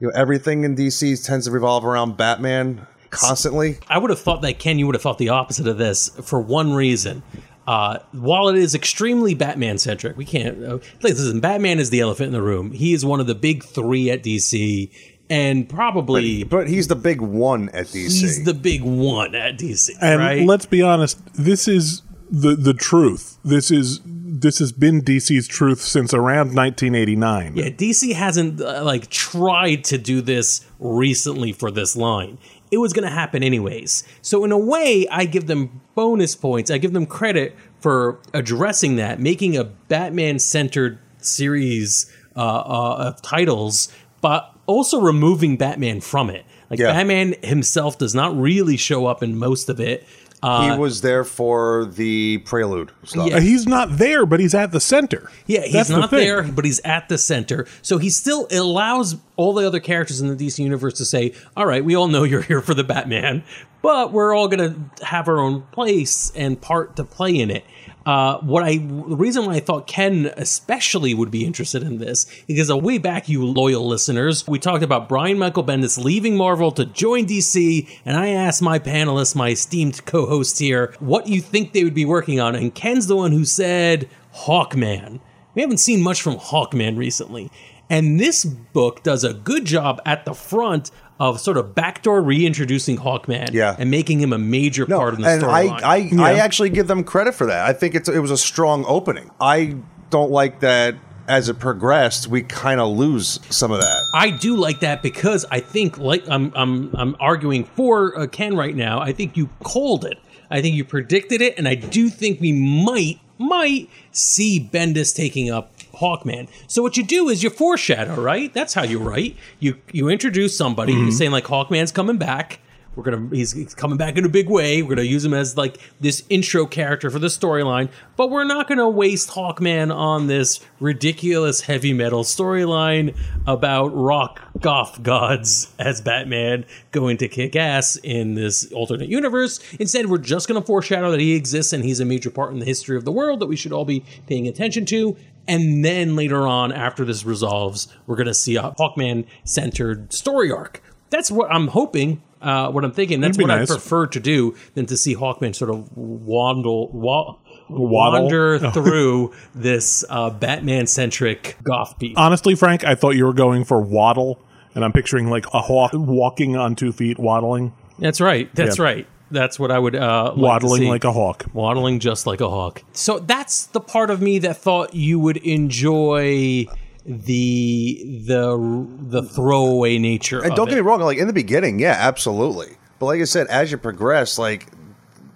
know, 0.00 0.10
everything 0.14 0.64
in 0.64 0.76
DC 0.76 1.24
tends 1.24 1.46
to 1.46 1.50
revolve 1.50 1.86
around 1.86 2.18
Batman 2.18 2.86
constantly. 3.08 3.78
I 3.88 3.96
would 3.96 4.10
have 4.10 4.20
thought 4.20 4.42
that 4.42 4.58
Ken, 4.58 4.78
you 4.78 4.84
would 4.86 4.94
have 4.94 5.00
thought 5.00 5.16
the 5.16 5.30
opposite 5.30 5.66
of 5.66 5.78
this 5.78 6.10
for 6.22 6.38
one 6.38 6.74
reason. 6.74 7.22
Uh, 7.66 7.98
while 8.12 8.48
it 8.48 8.56
is 8.56 8.74
extremely 8.74 9.34
Batman 9.34 9.78
centric, 9.78 10.16
we 10.16 10.24
can't. 10.24 10.62
Uh, 10.62 10.78
listen, 11.02 11.40
Batman 11.40 11.78
is 11.78 11.90
the 11.90 12.00
elephant 12.00 12.28
in 12.28 12.32
the 12.32 12.42
room. 12.42 12.72
He 12.72 12.92
is 12.92 13.04
one 13.04 13.20
of 13.20 13.26
the 13.26 13.34
big 13.34 13.64
three 13.64 14.10
at 14.10 14.22
DC, 14.22 14.90
and 15.28 15.68
probably 15.68 16.44
But 16.44 16.68
he's 16.68 16.86
the 16.86 16.94
big 16.94 17.20
one 17.20 17.68
at 17.70 17.86
DC. 17.86 18.20
he's 18.20 18.44
the 18.44 18.54
big 18.54 18.82
one 18.82 19.34
at 19.34 19.58
DC. 19.58 19.90
And 20.00 20.20
right? 20.20 20.46
let's 20.46 20.66
be 20.66 20.82
honest, 20.82 21.18
this 21.34 21.66
is 21.66 22.02
the 22.30 22.56
the 22.56 22.74
truth. 22.74 23.38
This 23.44 23.70
is 23.70 24.00
this 24.04 24.58
has 24.58 24.72
been 24.72 25.02
DC's 25.02 25.48
truth 25.48 25.80
since 25.80 26.12
around 26.12 26.54
1989. 26.54 27.56
Yeah, 27.56 27.70
DC 27.70 28.12
hasn't 28.14 28.60
uh, 28.60 28.84
like 28.84 29.08
tried 29.08 29.84
to 29.84 29.98
do 29.98 30.20
this 30.20 30.66
recently 30.78 31.52
for 31.52 31.70
this 31.70 31.96
line. 31.96 32.38
It 32.70 32.78
was 32.78 32.92
going 32.92 33.08
to 33.08 33.14
happen 33.14 33.42
anyways. 33.42 34.02
So 34.22 34.44
in 34.44 34.50
a 34.52 34.58
way, 34.58 35.06
I 35.10 35.24
give 35.24 35.46
them 35.46 35.80
bonus 35.94 36.34
points. 36.34 36.70
I 36.70 36.78
give 36.78 36.92
them 36.92 37.06
credit 37.06 37.54
for 37.80 38.18
addressing 38.34 38.96
that, 38.96 39.20
making 39.20 39.56
a 39.56 39.64
Batman-centered 39.64 40.98
series 41.18 42.10
uh, 42.34 42.40
uh, 42.40 42.96
of 43.08 43.22
titles, 43.22 43.88
but 44.20 44.52
also 44.66 45.00
removing 45.00 45.56
Batman 45.56 46.00
from 46.00 46.28
it. 46.28 46.44
Like 46.68 46.80
Yeah. 46.80 46.92
Batman 46.92 47.36
himself 47.42 47.98
does 47.98 48.14
not 48.14 48.36
really 48.36 48.76
show 48.76 49.06
up 49.06 49.22
in 49.22 49.38
most 49.38 49.68
of 49.68 49.78
it. 49.78 50.04
Uh, 50.46 50.72
he 50.74 50.78
was 50.78 51.00
there 51.00 51.24
for 51.24 51.86
the 51.86 52.38
prelude 52.38 52.92
stuff. 53.02 53.28
Yeah. 53.28 53.40
He's 53.40 53.66
not 53.66 53.98
there, 53.98 54.24
but 54.24 54.38
he's 54.38 54.54
at 54.54 54.70
the 54.70 54.78
center. 54.78 55.28
Yeah, 55.46 55.62
he's 55.62 55.72
That's 55.72 55.90
not 55.90 56.10
thing. 56.10 56.20
there, 56.20 56.44
but 56.44 56.64
he's 56.64 56.78
at 56.84 57.08
the 57.08 57.18
center. 57.18 57.66
So 57.82 57.98
he 57.98 58.10
still 58.10 58.46
allows 58.52 59.16
all 59.34 59.54
the 59.54 59.66
other 59.66 59.80
characters 59.80 60.20
in 60.20 60.28
the 60.28 60.36
DC 60.36 60.60
universe 60.62 60.94
to 60.94 61.04
say, 61.04 61.32
"All 61.56 61.66
right, 61.66 61.84
we 61.84 61.96
all 61.96 62.06
know 62.06 62.22
you're 62.22 62.42
here 62.42 62.60
for 62.60 62.74
the 62.74 62.84
Batman, 62.84 63.42
but 63.86 64.12
we're 64.12 64.34
all 64.34 64.48
going 64.48 64.90
to 64.98 65.04
have 65.06 65.28
our 65.28 65.38
own 65.38 65.62
place 65.70 66.32
and 66.34 66.60
part 66.60 66.96
to 66.96 67.04
play 67.04 67.38
in 67.38 67.52
it." 67.52 67.64
Uh, 68.04 68.38
what 68.38 68.64
I 68.64 68.78
the 68.78 69.16
reason 69.16 69.46
why 69.46 69.54
I 69.54 69.60
thought 69.60 69.86
Ken 69.86 70.32
especially 70.36 71.14
would 71.14 71.30
be 71.30 71.44
interested 71.44 71.84
in 71.84 71.98
this 71.98 72.26
because 72.48 72.68
a 72.68 72.76
way 72.76 72.98
back, 72.98 73.28
you 73.28 73.44
loyal 73.44 73.86
listeners, 73.86 74.44
we 74.48 74.58
talked 74.58 74.82
about 74.82 75.08
Brian 75.08 75.38
Michael 75.38 75.62
Bendis 75.62 76.02
leaving 76.02 76.36
Marvel 76.36 76.72
to 76.72 76.84
join 76.84 77.26
DC, 77.26 77.88
and 78.04 78.16
I 78.16 78.30
asked 78.30 78.60
my 78.60 78.80
panelists, 78.80 79.36
my 79.36 79.50
esteemed 79.50 80.04
co-hosts 80.04 80.58
here, 80.58 80.92
what 80.98 81.28
you 81.28 81.40
think 81.40 81.72
they 81.72 81.84
would 81.84 81.94
be 81.94 82.04
working 82.04 82.40
on, 82.40 82.56
and 82.56 82.74
Ken's 82.74 83.06
the 83.06 83.16
one 83.16 83.30
who 83.30 83.44
said 83.44 84.08
Hawkman. 84.34 85.20
We 85.54 85.62
haven't 85.62 85.78
seen 85.78 86.02
much 86.02 86.22
from 86.22 86.36
Hawkman 86.36 86.98
recently. 86.98 87.52
And 87.88 88.18
this 88.18 88.44
book 88.44 89.02
does 89.02 89.22
a 89.24 89.32
good 89.32 89.64
job 89.64 90.00
at 90.04 90.24
the 90.24 90.34
front 90.34 90.90
of 91.18 91.40
sort 91.40 91.56
of 91.56 91.74
backdoor 91.74 92.20
reintroducing 92.20 92.98
Hawkman 92.98 93.52
Yeah. 93.52 93.76
and 93.78 93.90
making 93.90 94.20
him 94.20 94.32
a 94.32 94.38
major 94.38 94.86
No, 94.88 94.98
part 94.98 95.14
of 95.14 95.20
the 95.20 95.28
and 95.28 95.44
I, 95.44 95.66
storyline. 95.66 96.18
I, 96.20 96.32
I 96.32 96.38
actually 96.38 96.70
give 96.70 96.88
them 96.88 97.04
credit 97.04 97.34
for 97.34 97.46
that. 97.46 97.64
I 97.66 97.72
think 97.72 97.94
it's 97.94 98.08
it 98.08 98.18
was 98.18 98.30
a 98.30 98.36
strong 98.36 98.84
opening. 98.86 99.30
I 99.40 99.76
don't 100.10 100.30
like 100.30 100.60
that 100.60 100.96
as 101.28 101.48
it 101.48 101.58
progressed, 101.58 102.28
we 102.28 102.42
kind 102.42 102.80
of 102.80 102.96
lose 102.96 103.40
some 103.50 103.72
of 103.72 103.80
that. 103.80 104.02
I 104.14 104.30
do 104.30 104.56
like 104.56 104.80
that 104.80 105.02
because 105.02 105.44
I 105.50 105.60
think, 105.60 105.98
like 105.98 106.22
I'm, 106.28 106.52
I'm, 106.54 106.94
I'm 106.94 107.16
arguing 107.18 107.64
for 107.64 108.18
uh, 108.18 108.26
Ken 108.26 108.56
right 108.56 108.74
now. 108.74 109.00
I 109.00 109.12
think 109.12 109.36
you 109.36 109.48
called 109.64 110.04
it. 110.04 110.18
I 110.50 110.62
think 110.62 110.76
you 110.76 110.84
predicted 110.84 111.40
it, 111.42 111.58
and 111.58 111.66
I 111.66 111.74
do 111.74 112.08
think 112.08 112.40
we 112.40 112.52
might, 112.52 113.18
might 113.38 113.90
see 114.12 114.60
Bendis 114.72 115.14
taking 115.14 115.50
up 115.50 115.75
Hawkman. 115.96 116.48
So 116.66 116.82
what 116.82 116.96
you 116.96 117.02
do 117.02 117.28
is 117.28 117.42
you 117.42 117.50
foreshadow, 117.50 118.20
right? 118.20 118.52
That's 118.52 118.74
how 118.74 118.82
you 118.82 118.98
write. 118.98 119.36
You 119.60 119.76
you 119.92 120.08
introduce 120.08 120.56
somebody. 120.56 120.92
You're 120.92 121.02
mm-hmm. 121.02 121.10
saying 121.10 121.30
like 121.30 121.44
Hawkman's 121.44 121.92
coming 121.92 122.16
back. 122.16 122.60
We're 122.96 123.02
gonna 123.02 123.28
he's, 123.30 123.52
he's 123.52 123.74
coming 123.74 123.98
back 123.98 124.16
in 124.16 124.24
a 124.24 124.28
big 124.28 124.48
way. 124.48 124.82
We're 124.82 124.96
gonna 124.96 125.02
use 125.02 125.24
him 125.24 125.34
as 125.34 125.56
like 125.56 125.78
this 126.00 126.24
intro 126.30 126.64
character 126.64 127.10
for 127.10 127.18
the 127.18 127.26
storyline, 127.26 127.90
but 128.16 128.30
we're 128.30 128.44
not 128.44 128.68
gonna 128.68 128.88
waste 128.88 129.30
Hawkman 129.30 129.94
on 129.94 130.26
this 130.26 130.60
ridiculous 130.80 131.60
heavy 131.60 131.92
metal 131.92 132.24
storyline 132.24 133.14
about 133.46 133.88
rock 133.88 134.40
goth 134.60 135.02
gods 135.02 135.74
as 135.78 136.00
Batman 136.00 136.64
going 136.90 137.18
to 137.18 137.28
kick 137.28 137.54
ass 137.54 137.96
in 137.96 138.34
this 138.34 138.72
alternate 138.72 139.10
universe. 139.10 139.60
Instead, 139.78 140.06
we're 140.06 140.16
just 140.16 140.48
gonna 140.48 140.62
foreshadow 140.62 141.10
that 141.10 141.20
he 141.20 141.34
exists 141.34 141.74
and 141.74 141.84
he's 141.84 142.00
a 142.00 142.04
major 142.06 142.30
part 142.30 142.50
in 142.52 142.60
the 142.60 142.64
history 142.64 142.96
of 142.96 143.04
the 143.04 143.12
world 143.12 143.40
that 143.40 143.46
we 143.46 143.56
should 143.56 143.72
all 143.72 143.84
be 143.84 144.02
paying 144.26 144.48
attention 144.48 144.86
to. 144.86 145.14
And 145.46 145.84
then 145.84 146.16
later 146.16 146.46
on, 146.46 146.72
after 146.72 147.04
this 147.04 147.24
resolves, 147.24 147.88
we're 148.06 148.16
gonna 148.16 148.32
see 148.32 148.56
a 148.56 148.74
Hawkman 148.78 149.26
centered 149.44 150.14
story 150.14 150.50
arc. 150.50 150.82
That's 151.10 151.30
what 151.30 151.52
I'm 151.52 151.68
hoping. 151.68 152.22
Uh, 152.42 152.70
what 152.70 152.84
I'm 152.84 152.92
thinking. 152.92 153.20
That's 153.20 153.38
what 153.38 153.46
nice. 153.48 153.70
I 153.70 153.74
prefer 153.74 154.06
to 154.08 154.20
do 154.20 154.54
than 154.74 154.86
to 154.86 154.96
see 154.96 155.14
Hawkman 155.16 155.54
sort 155.54 155.70
of 155.70 155.96
waddle, 155.96 156.88
wa- 156.92 157.36
Waddle? 157.68 158.22
wander 158.24 158.54
Oh. 158.62 158.70
through 158.70 159.32
this 159.54 160.04
uh, 160.08 160.30
Batman 160.30 160.86
centric 160.86 161.56
goth 161.62 161.98
piece. 161.98 162.14
Honestly, 162.16 162.54
Frank, 162.54 162.84
I 162.84 162.94
thought 162.94 163.10
you 163.16 163.24
were 163.24 163.32
going 163.32 163.64
for 163.64 163.80
waddle, 163.80 164.38
and 164.74 164.84
I'm 164.84 164.92
picturing 164.92 165.28
like 165.30 165.46
a 165.52 165.60
hawk 165.60 165.90
walking 165.94 166.56
on 166.56 166.76
two 166.76 166.92
feet, 166.92 167.18
waddling, 167.18 167.72
That's 167.98 168.20
right. 168.20 168.54
That's 168.54 168.78
Yeah. 168.78 168.84
right. 168.84 169.06
That's 169.28 169.58
what 169.58 169.72
I 169.72 169.78
would 169.80 169.96
uh, 169.96 170.26
like 170.26 170.34
to 170.36 170.40
waddling 170.40 170.88
like 170.88 171.02
a 171.02 171.12
hawk. 171.12 171.46
waddling 171.52 171.98
just 171.98 172.28
like 172.28 172.40
a 172.40 172.48
hawk. 172.48 172.84
So 172.92 173.18
that's 173.18 173.66
the 173.66 173.80
part 173.80 174.10
of 174.10 174.22
me 174.22 174.38
that 174.40 174.56
thought 174.58 174.94
you 174.94 175.18
would 175.18 175.38
enjoy 175.38 176.66
the 177.06 178.22
the 178.26 178.86
the 178.98 179.22
throwaway 179.22 179.98
nature. 179.98 180.42
And 180.42 180.54
don't 180.56 180.66
it. 180.68 180.70
get 180.70 180.76
me 180.76 180.80
wrong, 180.82 181.00
like 181.00 181.18
in 181.18 181.28
the 181.28 181.32
beginning, 181.32 181.78
yeah, 181.78 181.96
absolutely. 181.98 182.76
But 182.98 183.06
like 183.06 183.20
I 183.20 183.24
said, 183.24 183.46
as 183.46 183.70
you 183.70 183.78
progress, 183.78 184.38
like 184.38 184.66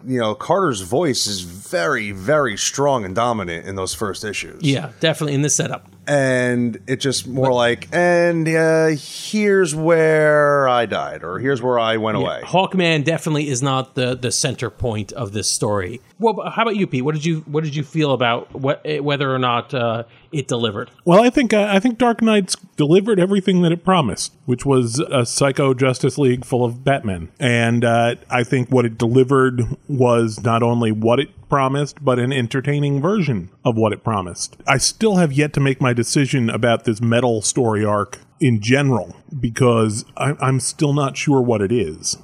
you 0.05 0.19
know, 0.19 0.35
Carter's 0.35 0.81
voice 0.81 1.27
is 1.27 1.43
very, 1.43 2.11
very 2.11 2.57
strong 2.57 3.05
and 3.05 3.15
dominant 3.15 3.67
in 3.67 3.77
those 3.77 3.95
first 3.95 4.25
issues. 4.25 4.63
Yeah, 4.63 4.93
definitely 5.01 5.35
in 5.35 5.43
this 5.43 5.55
setup. 5.55 5.89
and 6.11 6.81
it's 6.89 7.05
just 7.05 7.29
more 7.29 7.53
like, 7.53 7.87
and 7.93 8.49
uh, 8.49 8.89
here's 8.99 9.77
where 9.77 10.69
I 10.69 10.87
died, 10.87 11.23
or 11.23 11.39
here's 11.39 11.63
where 11.63 11.79
I 11.79 11.99
went 11.99 12.17
away. 12.17 12.41
Hawkman 12.43 13.05
definitely 13.05 13.49
is 13.49 13.63
not 13.63 13.95
the 13.95 14.17
the 14.17 14.33
center 14.33 14.71
point 14.71 15.13
of 15.13 15.33
this 15.33 15.49
story. 15.51 16.01
Well, 16.19 16.51
how 16.51 16.63
about 16.63 16.77
you, 16.77 16.87
Pete? 16.89 17.05
What 17.05 17.15
did 17.15 17.25
you 17.25 17.41
what 17.41 17.63
did 17.63 17.77
you 17.77 17.85
feel 17.85 18.13
about 18.13 18.53
what, 18.55 18.85
whether 19.03 19.33
or 19.33 19.39
not 19.39 19.73
uh, 19.73 20.05
it 20.33 20.47
delivered? 20.49 20.91
Well, 21.05 21.23
I 21.23 21.31
think 21.31 21.53
uh, 21.53 21.67
I 21.69 21.81
think 21.81 21.99
Dark 21.99 22.23
Knight's 22.23 22.57
delivered 22.77 23.19
everything 23.19 23.63
that 23.63 23.73
it 23.73 23.85
promised, 23.85 24.33
which 24.47 24.65
was 24.65 24.99
a 24.99 25.27
psycho 25.27 25.75
Justice 25.75 26.19
League 26.19 26.45
full 26.45 26.65
of 26.65 26.85
Batmen. 26.85 27.31
And 27.39 27.85
uh, 27.85 28.17
I 28.31 28.45
think 28.45 28.69
what 28.71 28.85
it 28.85 28.97
delivered 28.99 29.63
was 29.89 30.43
not 30.43 30.63
only 30.63 30.93
what 30.93 31.19
it 31.21 31.49
promised, 31.49 32.05
but 32.05 32.19
an 32.19 32.33
entertaining 32.33 33.01
version 33.01 33.51
of 33.65 33.77
what 33.77 33.93
it 33.93 34.05
promised. 34.05 34.57
I 34.69 34.79
still 34.79 35.17
have 35.17 35.33
yet 35.33 35.53
to 35.55 35.61
make 35.61 35.81
my 35.81 35.93
decision 35.93 36.49
about 36.49 36.85
this 36.85 37.01
metal 37.01 37.43
story 37.43 37.85
arc 37.85 38.21
in 38.39 38.61
general 38.61 39.17
because 39.39 40.05
I, 40.17 40.37
I'm 40.41 40.61
still 40.61 40.93
not 40.93 41.17
sure 41.17 41.41
what 41.43 41.61
it 41.61 41.73
is. 41.73 42.17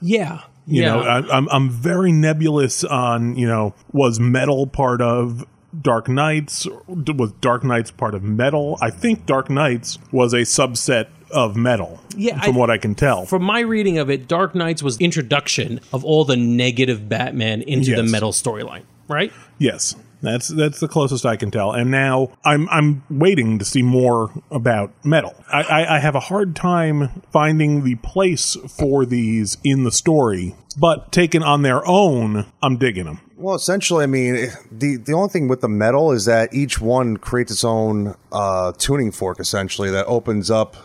Yeah, 0.00 0.40
You 0.66 0.82
yeah. 0.82 0.94
know, 0.94 1.00
I, 1.00 1.36
I'm 1.36 1.48
I'm 1.48 1.70
very 1.70 2.10
nebulous 2.10 2.82
on 2.82 3.36
you 3.36 3.46
know 3.46 3.72
was 3.92 4.18
metal 4.18 4.66
part 4.66 5.00
of 5.00 5.46
Dark 5.80 6.08
Knights? 6.08 6.66
Was 6.86 7.32
Dark 7.40 7.64
Knights 7.64 7.90
part 7.90 8.14
of 8.14 8.22
metal? 8.22 8.78
I 8.80 8.90
think 8.90 9.26
Dark 9.26 9.48
Knights 9.50 9.98
was 10.10 10.32
a 10.32 10.42
subset 10.42 11.08
of 11.30 11.56
metal. 11.56 12.00
Yeah, 12.16 12.40
from 12.40 12.56
I- 12.56 12.58
what 12.58 12.70
I 12.70 12.78
can 12.78 12.94
tell. 12.94 13.24
From 13.24 13.42
my 13.42 13.60
reading 13.60 13.98
of 13.98 14.10
it, 14.10 14.28
Dark 14.28 14.54
Knights 14.54 14.82
was 14.82 14.98
introduction 14.98 15.80
of 15.92 16.04
all 16.04 16.24
the 16.24 16.36
negative 16.36 17.08
Batman 17.08 17.62
into 17.62 17.96
the 17.96 18.02
metal 18.02 18.32
storyline, 18.32 18.82
right? 19.08 19.32
yes, 19.58 19.94
that's 20.20 20.48
that's 20.48 20.78
the 20.78 20.86
closest 20.86 21.26
I 21.26 21.34
can 21.36 21.50
tell. 21.50 21.72
And 21.72 21.90
now 21.90 22.30
I'm 22.44 22.68
I'm 22.68 23.02
waiting 23.10 23.58
to 23.58 23.64
see 23.64 23.82
more 23.82 24.30
about 24.52 24.92
metal. 25.04 25.34
I, 25.52 25.62
I, 25.62 25.96
I 25.96 25.98
have 25.98 26.14
a 26.14 26.20
hard 26.20 26.54
time 26.54 27.22
finding 27.32 27.82
the 27.82 27.96
place 27.96 28.56
for 28.68 29.04
these 29.04 29.56
in 29.64 29.82
the 29.82 29.90
story, 29.90 30.54
but 30.78 31.10
taken 31.10 31.42
on 31.42 31.62
their 31.62 31.84
own, 31.88 32.46
I'm 32.62 32.76
digging 32.76 33.06
them. 33.06 33.20
Well, 33.42 33.56
essentially, 33.56 34.04
I 34.04 34.06
mean, 34.06 34.48
the 34.70 34.96
the 34.96 35.12
only 35.12 35.28
thing 35.28 35.48
with 35.48 35.60
the 35.62 35.68
metal 35.68 36.12
is 36.12 36.26
that 36.26 36.54
each 36.54 36.80
one 36.80 37.16
creates 37.16 37.50
its 37.50 37.64
own 37.64 38.14
uh, 38.30 38.72
tuning 38.78 39.10
fork, 39.10 39.40
essentially, 39.40 39.90
that 39.90 40.06
opens 40.06 40.50
up 40.50 40.76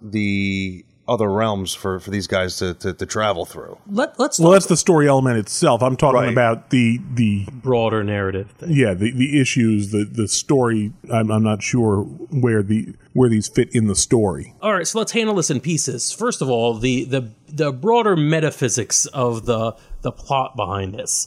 the 0.00 0.84
other 1.08 1.30
realms 1.30 1.74
for, 1.74 1.98
for 1.98 2.10
these 2.10 2.28
guys 2.28 2.56
to, 2.56 2.72
to, 2.74 2.94
to 2.94 3.04
travel 3.04 3.44
through. 3.44 3.76
Let, 3.88 4.18
let's 4.20 4.38
Well, 4.38 4.52
that's 4.52 4.66
the 4.66 4.76
story 4.76 5.08
element 5.08 5.36
itself. 5.36 5.82
I'm 5.82 5.96
talking 5.96 6.20
Right. 6.20 6.32
about 6.32 6.70
the 6.70 7.00
the 7.12 7.46
broader 7.52 8.04
narrative 8.04 8.52
thing. 8.52 8.70
yeah 8.70 8.94
the, 8.94 9.10
the 9.10 9.40
issues 9.40 9.90
the 9.90 10.04
the 10.04 10.28
story 10.28 10.92
I'm, 11.12 11.30
I'm 11.32 11.42
not 11.42 11.60
sure 11.60 12.02
where 12.02 12.62
the 12.62 12.94
where 13.14 13.28
these 13.28 13.48
fit 13.48 13.74
in 13.74 13.88
the 13.88 13.96
story 13.96 14.54
All 14.62 14.72
right, 14.72 14.86
so 14.86 14.98
let's 15.00 15.12
handle 15.12 15.34
this 15.34 15.50
in 15.50 15.60
pieces. 15.60 16.12
First 16.12 16.40
of 16.40 16.48
all, 16.48 16.74
the 16.74 17.04
the 17.04 17.32
the 17.48 17.72
broader 17.72 18.16
metaphysics 18.16 19.04
of 19.06 19.44
the 19.44 19.74
the 20.02 20.12
plot 20.12 20.56
behind 20.56 20.94
this. 20.94 21.26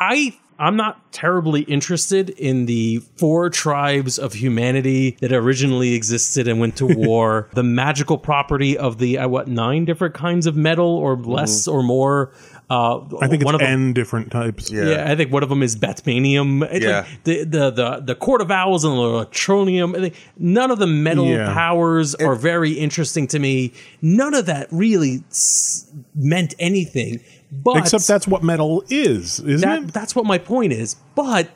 I, 0.00 0.36
I'm 0.58 0.76
not 0.76 1.12
terribly 1.12 1.60
interested 1.62 2.30
in 2.30 2.66
the 2.66 2.98
four 3.16 3.50
tribes 3.50 4.18
of 4.18 4.32
humanity 4.32 5.16
that 5.20 5.32
originally 5.32 5.94
existed 5.94 6.48
and 6.48 6.58
went 6.58 6.76
to 6.78 6.86
war. 6.96 7.48
the 7.54 7.62
magical 7.62 8.18
property 8.18 8.76
of 8.78 8.98
the 8.98 9.18
uh, 9.18 9.28
what 9.28 9.46
nine 9.48 9.84
different 9.84 10.14
kinds 10.14 10.46
of 10.46 10.56
metal 10.56 10.86
or 10.96 11.16
less 11.16 11.68
or 11.68 11.82
more. 11.82 12.32
Uh, 12.70 13.00
I 13.20 13.26
think 13.26 13.42
it's 13.42 13.44
one 13.44 13.56
of 13.56 13.60
them, 13.60 13.88
n 13.88 13.92
different 13.94 14.30
types 14.30 14.70
Yeah. 14.70 14.84
yeah, 14.90 15.10
I 15.10 15.16
think 15.16 15.32
one 15.32 15.42
of 15.42 15.48
them 15.48 15.60
is 15.62 15.74
Batmanium. 15.76 16.62
It's 16.70 16.84
Yeah. 16.84 17.00
like 17.00 17.24
the, 17.24 17.44
the 17.44 17.70
the 17.70 18.00
the 18.06 18.14
Court 18.14 18.40
of 18.40 18.50
Owls 18.52 18.84
and 18.84 18.94
the 18.94 19.02
Electronium. 19.02 19.96
I 19.96 20.00
think 20.00 20.14
None 20.38 20.70
of 20.70 20.78
the 20.78 20.86
metal 20.86 21.26
Yeah. 21.26 21.52
powers 21.52 22.14
are 22.14 22.36
very 22.36 22.72
interesting 22.72 23.26
to 23.28 23.40
me. 23.40 23.72
None 24.02 24.34
of 24.34 24.46
that 24.46 24.68
really 24.70 25.24
s- 25.30 25.90
meant 26.14 26.54
anything. 26.60 27.20
But 27.52 27.78
except 27.78 28.06
that's 28.06 28.28
what 28.28 28.42
metal 28.42 28.84
is 28.88 29.40
isn't 29.40 29.60
that, 29.68 29.82
it 29.82 29.92
that's 29.92 30.14
what 30.14 30.24
my 30.24 30.38
point 30.38 30.72
is. 30.72 30.96
But 31.14 31.50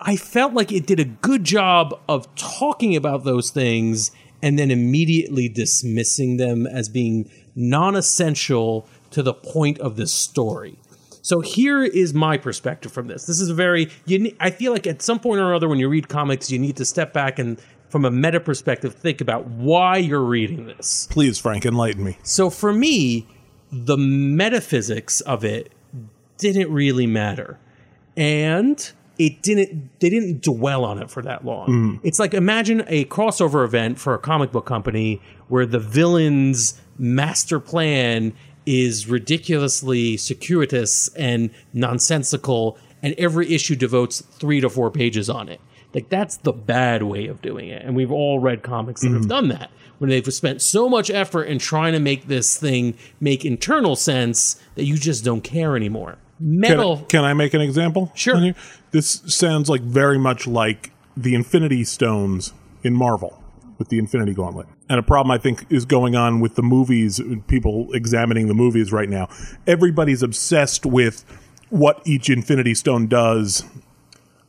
I 0.00 0.16
felt 0.16 0.54
like 0.54 0.72
it 0.72 0.86
did 0.86 1.00
a 1.00 1.04
good 1.04 1.44
job 1.44 1.98
of 2.08 2.32
talking 2.34 2.96
about 2.96 3.24
those 3.24 3.50
things 3.50 4.10
and 4.42 4.58
then 4.58 4.70
immediately 4.70 5.48
dismissing 5.48 6.36
them 6.36 6.66
as 6.66 6.88
being 6.88 7.30
non-essential 7.54 8.86
to 9.10 9.22
the 9.22 9.32
point 9.32 9.78
of 9.78 9.96
this 9.96 10.12
story. 10.12 10.78
So 11.22 11.40
here 11.40 11.82
is 11.82 12.12
my 12.12 12.36
perspective 12.36 12.92
from 12.92 13.06
this. 13.06 13.24
This 13.24 13.40
is 13.40 13.48
a 13.48 13.54
very 13.54 13.90
you 14.04 14.18
ne- 14.18 14.36
I 14.40 14.50
feel 14.50 14.72
like 14.72 14.86
at 14.86 15.00
some 15.00 15.18
point 15.20 15.40
or 15.40 15.54
other 15.54 15.68
when 15.68 15.78
you 15.78 15.88
read 15.88 16.08
comics 16.08 16.50
you 16.50 16.58
need 16.58 16.76
to 16.76 16.84
step 16.84 17.12
back 17.12 17.38
and 17.38 17.58
from 17.88 18.04
a 18.04 18.10
meta 18.10 18.40
perspective 18.40 18.94
think 18.94 19.20
about 19.20 19.46
why 19.46 19.96
you're 19.96 20.20
reading 20.20 20.66
this. 20.66 21.06
please 21.10 21.38
frank 21.38 21.64
enlighten 21.64 22.02
me 22.04 22.18
So 22.24 22.50
for 22.50 22.72
me, 22.72 23.26
the 23.74 23.96
metaphysics 23.96 25.20
of 25.22 25.44
it 25.44 25.72
didn't 26.38 26.72
really 26.72 27.06
matter. 27.06 27.58
And 28.16 28.92
it 29.18 29.42
didn't 29.42 29.98
they 30.00 30.10
didn't 30.10 30.42
dwell 30.42 30.84
on 30.84 31.00
it 31.00 31.10
for 31.10 31.22
that 31.22 31.44
long. 31.44 31.66
Hmm. 31.66 32.06
It's 32.06 32.18
like 32.18 32.34
imagine 32.34 32.84
a 32.86 33.04
crossover 33.06 33.64
event 33.64 33.98
for 33.98 34.14
a 34.14 34.18
comic 34.18 34.52
book 34.52 34.66
company 34.66 35.20
where 35.48 35.66
the 35.66 35.78
villain's 35.78 36.80
master 36.98 37.60
plan 37.60 38.32
is 38.66 39.08
ridiculously 39.08 40.16
circuitous 40.16 41.08
and 41.14 41.50
nonsensical 41.72 42.78
and 43.02 43.14
every 43.18 43.52
issue 43.52 43.76
devotes 43.76 44.22
3 44.22 44.62
to 44.62 44.70
4 44.70 44.90
pages 44.90 45.28
on 45.28 45.48
it. 45.48 45.60
Like 45.92 46.08
that's 46.08 46.38
the 46.38 46.52
bad 46.52 47.02
way 47.02 47.26
of 47.26 47.42
doing 47.42 47.68
it. 47.68 47.82
And 47.82 47.94
we've 47.94 48.10
all 48.10 48.38
read 48.38 48.62
comics 48.62 49.02
that 49.02 49.12
have 49.12 49.22
hmm. 49.22 49.28
done 49.28 49.48
that. 49.48 49.70
When 49.98 50.10
they've 50.10 50.32
spent 50.32 50.60
so 50.60 50.88
much 50.88 51.10
effort 51.10 51.44
in 51.44 51.58
trying 51.58 51.92
to 51.92 52.00
make 52.00 52.26
this 52.26 52.56
thing 52.56 52.96
make 53.20 53.44
internal 53.44 53.96
sense 53.96 54.60
that 54.74 54.84
you 54.84 54.96
just 54.96 55.24
don't 55.24 55.42
care 55.42 55.76
anymore. 55.76 56.18
can, 56.38 56.60
Metal 56.60 57.02
I, 57.04 57.06
can 57.06 57.24
I 57.24 57.34
make 57.34 57.54
an 57.54 57.60
example? 57.60 58.10
Sure. 58.14 58.54
this 58.90 59.22
sounds 59.26 59.68
like 59.68 59.82
very 59.82 60.18
much 60.18 60.46
like 60.46 60.90
the 61.16 61.34
infinity 61.34 61.84
stones 61.84 62.52
in 62.82 62.94
marvel 62.94 63.42
with 63.78 63.88
the 63.88 63.98
infinity 63.98 64.34
gauntlet. 64.34 64.66
And 64.88 64.98
a 64.98 65.02
problem 65.02 65.30
i 65.30 65.38
think 65.38 65.66
is 65.70 65.84
going 65.84 66.14
on 66.14 66.40
with 66.40 66.54
the 66.56 66.62
movies 66.62 67.20
people 67.46 67.88
examining 67.92 68.48
the 68.48 68.54
movies 68.54 68.92
right 68.92 69.08
now. 69.08 69.28
Everybody's 69.66 70.22
obsessed 70.22 70.84
with 70.84 71.24
what 71.70 72.00
each 72.04 72.30
infinity 72.30 72.74
stone 72.74 73.06
does 73.06 73.64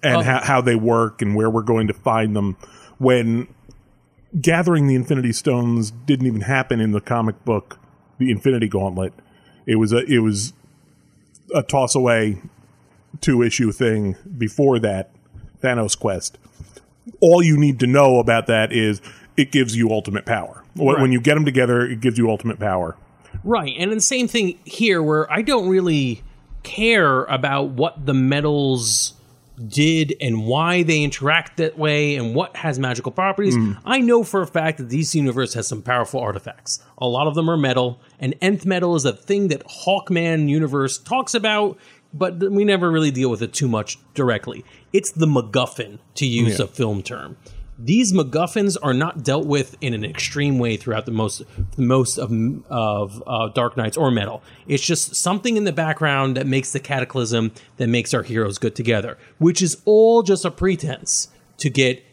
and 0.04 0.18
oh. 0.18 0.22
how, 0.22 0.42
how 0.44 0.62
they 0.62 0.75
work 0.75 1.22
and 1.22 1.36
where 1.36 1.50
we're 1.50 1.64
going 1.64 1.88
to 1.88 1.94
find 1.94 2.36
them 2.36 2.56
when 2.98 3.48
gathering 4.42 4.88
the 4.88 4.96
infinity 4.96 5.32
stones 5.32 5.92
didn't 5.92 6.27
even 6.27 6.42
happen 6.42 6.80
in 6.80 6.92
the 6.92 7.01
comic 7.01 7.44
book 7.46 7.80
the 8.18 8.32
infinity 8.32 8.68
gauntlet. 8.68 9.13
It 9.65 9.75
was 9.75 9.92
a 9.92 10.04
it 10.06 10.20
was 10.20 10.54
a 11.54 11.63
toss 11.63 11.96
away 11.96 12.42
two 13.22 13.42
issue 13.42 13.72
thing 13.72 14.15
before 14.38 14.80
that 14.80 15.12
Thanos 15.62 15.98
quest. 15.98 16.38
All 17.22 17.44
you 17.44 17.58
need 17.58 17.80
to 17.80 17.88
know 17.88 18.20
about 18.20 18.48
that 18.48 18.72
is 18.72 19.01
it 19.38 19.51
gives 19.51 19.75
you 19.75 19.92
ultimate 19.92 20.25
power. 20.25 20.63
When, 20.75 21.01
when 21.01 21.12
you 21.12 21.22
get 21.22 21.36
them 21.36 21.46
together 21.46 21.82
it 21.82 22.00
gives 22.00 22.18
you 22.18 22.30
ultimate 22.30 22.60
power. 22.60 22.96
Right. 23.44 23.74
And 23.77 23.92
the 23.92 24.00
same 24.01 24.27
thing 24.27 24.60
here 24.63 25.04
where 25.04 25.32
I 25.32 25.42
don't 25.42 25.68
really 25.68 26.24
care 26.63 27.25
about 27.25 27.70
what 27.70 28.06
the 28.06 28.13
metals 28.13 29.13
did 29.68 30.16
and 30.20 30.46
why 30.46 30.84
they 30.84 31.04
interact 31.04 31.58
that 31.58 31.78
way 31.78 32.16
and 32.16 32.36
what 32.36 32.56
has 32.58 32.80
magical 32.80 33.12
properties. 33.12 33.56
Mm. 33.56 33.78
I 33.86 34.00
know 34.00 34.24
for 34.24 34.42
a 34.42 34.48
fact 34.48 34.78
that 34.78 34.90
DC 34.90 35.16
Universe 35.16 35.54
has 35.54 35.68
some 35.68 35.82
powerful 35.82 36.20
artifacts. 36.20 36.84
A 36.98 37.08
lot 37.08 37.28
of 37.28 37.36
them 37.36 37.50
are 37.50 37.58
metal, 37.58 38.00
and 38.20 38.36
nth 38.42 38.66
metal 38.66 38.96
is 38.96 39.06
a 39.06 39.14
thing 39.14 39.50
that 39.50 39.66
Hawkman 39.68 40.50
Universe 40.50 40.98
talks 40.98 41.34
about, 41.34 41.78
but 42.14 42.40
we 42.40 42.64
never 42.64 42.90
really 42.90 43.12
deal 43.12 43.30
with 43.30 43.42
it 43.42 43.54
too 43.54 43.68
much 43.68 43.98
directly. 44.14 44.64
It's 44.94 45.12
the 45.12 45.26
MacGuffin, 45.26 46.00
to 46.16 46.26
use 46.26 46.60
a 46.60 46.68
film 46.68 47.04
term. 47.04 47.38
These 47.77 48.13
MacGuffins 48.13 48.77
are 48.82 48.94
not 48.94 49.24
dealt 49.24 49.46
with 49.46 49.75
in 49.82 49.94
an 49.94 50.05
extreme 50.05 50.60
way 50.60 50.77
throughout 50.77 51.05
the 51.05 51.12
most 51.12 51.44
most 51.77 52.17
of 52.17 52.32
of 52.70 53.24
uh, 53.27 53.50
Dark 53.50 53.75
Knights 53.75 53.98
or 53.98 54.12
Metal. 54.12 54.41
It's 54.67 54.86
just 54.86 55.15
something 55.15 55.58
in 55.58 55.65
the 55.65 55.74
background 55.74 56.38
that 56.38 56.48
makes 56.48 56.72
the 56.72 56.79
cataclysm 56.79 57.51
that 57.77 57.88
makes 57.88 58.13
our 58.13 58.24
heroes 58.24 58.58
good 58.58 58.75
together, 58.75 59.17
which 59.39 59.62
is 59.62 59.82
all 59.86 60.24
just 60.24 60.46
a 60.46 60.51
pretense 60.51 61.29
to 61.58 61.70
get 61.70 62.03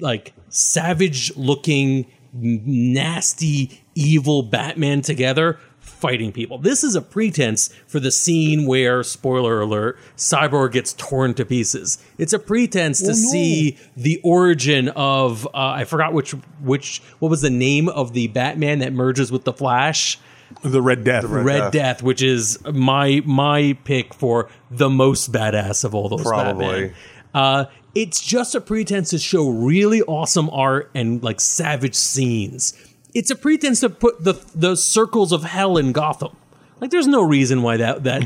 like 0.00 0.32
savage 0.48 1.36
looking, 1.36 2.06
nasty, 2.32 3.82
evil 3.94 4.42
Batman 4.42 5.02
together 5.02 5.58
fighting 6.02 6.32
people. 6.32 6.58
This 6.58 6.82
is 6.82 6.96
a 6.96 7.00
pretense 7.00 7.68
for 7.86 8.00
the 8.00 8.10
scene 8.10 8.66
where, 8.66 9.04
spoiler 9.04 9.60
alert, 9.60 9.96
Cyborg 10.16 10.72
gets 10.72 10.92
torn 10.94 11.32
to 11.34 11.44
pieces. 11.44 11.96
It's 12.18 12.32
a 12.32 12.40
pretense 12.40 13.00
to 13.02 13.08
no. 13.08 13.14
see 13.14 13.78
the 13.96 14.20
origin 14.24 14.88
of 14.88 15.46
uh, 15.46 15.50
I 15.54 15.84
forgot 15.84 16.12
which 16.12 16.32
which 16.60 17.00
what 17.20 17.30
was 17.30 17.40
the 17.40 17.50
name 17.50 17.88
of 17.88 18.14
the 18.14 18.26
Batman 18.26 18.80
that 18.80 18.92
merges 18.92 19.30
with 19.30 19.44
the 19.44 19.52
Flash. 19.52 20.18
The 20.62 20.82
Red 20.82 21.04
Death. 21.04 21.24
Red 21.24 21.58
Death. 21.58 21.72
Death, 21.72 22.02
which 22.02 22.20
is 22.20 22.58
my 22.64 23.22
my 23.24 23.78
pick 23.84 24.12
for 24.12 24.50
the 24.70 24.90
most 24.90 25.30
badass 25.30 25.84
of 25.84 25.94
all 25.94 26.08
those 26.08 26.22
Probably. 26.22 26.66
Batman. 26.66 26.94
Uh, 27.32 27.64
it's 27.94 28.20
just 28.20 28.54
a 28.54 28.60
pretense 28.60 29.10
to 29.10 29.18
show 29.18 29.48
really 29.48 30.02
awesome 30.02 30.50
art 30.50 30.90
and 30.94 31.22
like 31.22 31.40
savage 31.40 31.94
scenes. 31.94 32.74
It's 33.14 33.30
a 33.30 33.36
pretense 33.36 33.80
to 33.80 33.90
put 33.90 34.24
the 34.24 34.34
the 34.54 34.76
circles 34.76 35.32
of 35.32 35.44
hell 35.44 35.76
in 35.76 35.92
Gotham. 35.92 36.36
Like, 36.82 36.90
there's 36.90 37.06
no 37.06 37.22
reason 37.22 37.62
why 37.62 37.76
that 37.76 38.02
that 38.02 38.22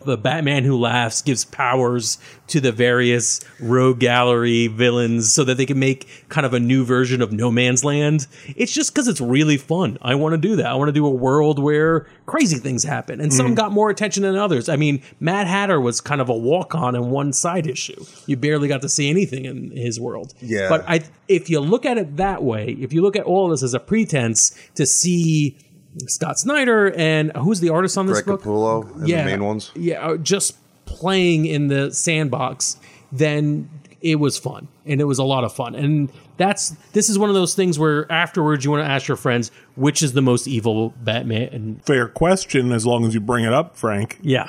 the 0.04 0.18
Batman 0.18 0.64
who 0.64 0.76
laughs 0.76 1.22
gives 1.22 1.44
powers 1.44 2.18
to 2.48 2.60
the 2.60 2.72
various 2.72 3.38
rogue 3.60 4.00
gallery 4.00 4.66
villains 4.66 5.32
so 5.32 5.44
that 5.44 5.56
they 5.56 5.64
can 5.64 5.78
make 5.78 6.08
kind 6.28 6.44
of 6.44 6.52
a 6.52 6.58
new 6.58 6.84
version 6.84 7.22
of 7.22 7.30
No 7.30 7.52
Man's 7.52 7.84
Land. 7.84 8.26
It's 8.56 8.72
just 8.72 8.92
because 8.92 9.06
it's 9.06 9.20
really 9.20 9.56
fun. 9.56 9.96
I 10.02 10.16
want 10.16 10.32
to 10.32 10.38
do 10.38 10.56
that. 10.56 10.66
I 10.66 10.74
want 10.74 10.88
to 10.88 10.92
do 10.92 11.06
a 11.06 11.10
world 11.10 11.60
where 11.60 12.08
crazy 12.26 12.56
things 12.56 12.82
happen, 12.82 13.20
and 13.20 13.32
some 13.32 13.52
mm. 13.52 13.54
got 13.54 13.70
more 13.70 13.90
attention 13.90 14.24
than 14.24 14.34
others. 14.34 14.68
I 14.68 14.74
mean, 14.74 15.02
Mad 15.20 15.46
Hatter 15.46 15.80
was 15.80 16.00
kind 16.00 16.20
of 16.20 16.28
a 16.28 16.36
walk 16.36 16.74
on 16.74 16.96
in 16.96 17.10
one 17.10 17.32
side 17.32 17.68
issue. 17.68 18.04
You 18.26 18.36
barely 18.36 18.66
got 18.66 18.82
to 18.82 18.88
see 18.88 19.08
anything 19.08 19.44
in 19.44 19.70
his 19.70 20.00
world. 20.00 20.34
Yeah. 20.40 20.68
but 20.68 20.84
I 20.88 21.02
if 21.28 21.48
you 21.48 21.60
look 21.60 21.86
at 21.86 21.96
it 21.96 22.16
that 22.16 22.42
way, 22.42 22.76
if 22.80 22.92
you 22.92 23.02
look 23.02 23.14
at 23.14 23.22
all 23.22 23.50
this 23.50 23.62
as 23.62 23.72
a 23.72 23.78
pretense 23.78 24.52
to 24.74 24.84
see 24.84 25.56
Scott 26.06 26.38
Snyder 26.38 26.92
and 26.92 27.32
who's 27.36 27.60
the 27.60 27.68
artist 27.70 27.98
on 27.98 28.06
this 28.06 28.22
Greg 28.22 28.26
book? 28.26 28.42
Capullo 28.42 28.94
and 28.94 29.06
the 29.06 29.24
main 29.24 29.44
ones. 29.44 29.72
Yeah, 29.74 30.06
uh, 30.06 30.16
just 30.16 30.56
playing 30.84 31.46
in 31.46 31.68
the 31.68 31.92
sandbox, 31.92 32.76
then 33.12 33.68
it 34.00 34.16
was 34.16 34.38
fun 34.38 34.68
and 34.86 35.00
it 35.00 35.04
was 35.04 35.18
a 35.18 35.24
lot 35.24 35.44
of 35.44 35.52
fun. 35.52 35.74
And 35.74 36.10
that's 36.36 36.70
this 36.92 37.10
is 37.10 37.18
one 37.18 37.28
of 37.28 37.34
those 37.34 37.54
things 37.54 37.78
where 37.78 38.10
afterwards 38.10 38.64
you 38.64 38.70
want 38.70 38.82
to 38.84 38.90
ask 38.90 39.08
your 39.08 39.16
friends 39.16 39.50
which 39.76 40.02
is 40.02 40.12
the 40.14 40.22
most 40.22 40.46
evil 40.48 40.90
Batman. 41.02 41.48
And 41.52 41.84
Fair 41.84 42.08
question, 42.08 42.72
as 42.72 42.86
long 42.86 43.04
as 43.04 43.12
you 43.14 43.20
bring 43.20 43.44
it 43.44 43.52
up, 43.52 43.76
Frank. 43.76 44.18
yeah, 44.22 44.46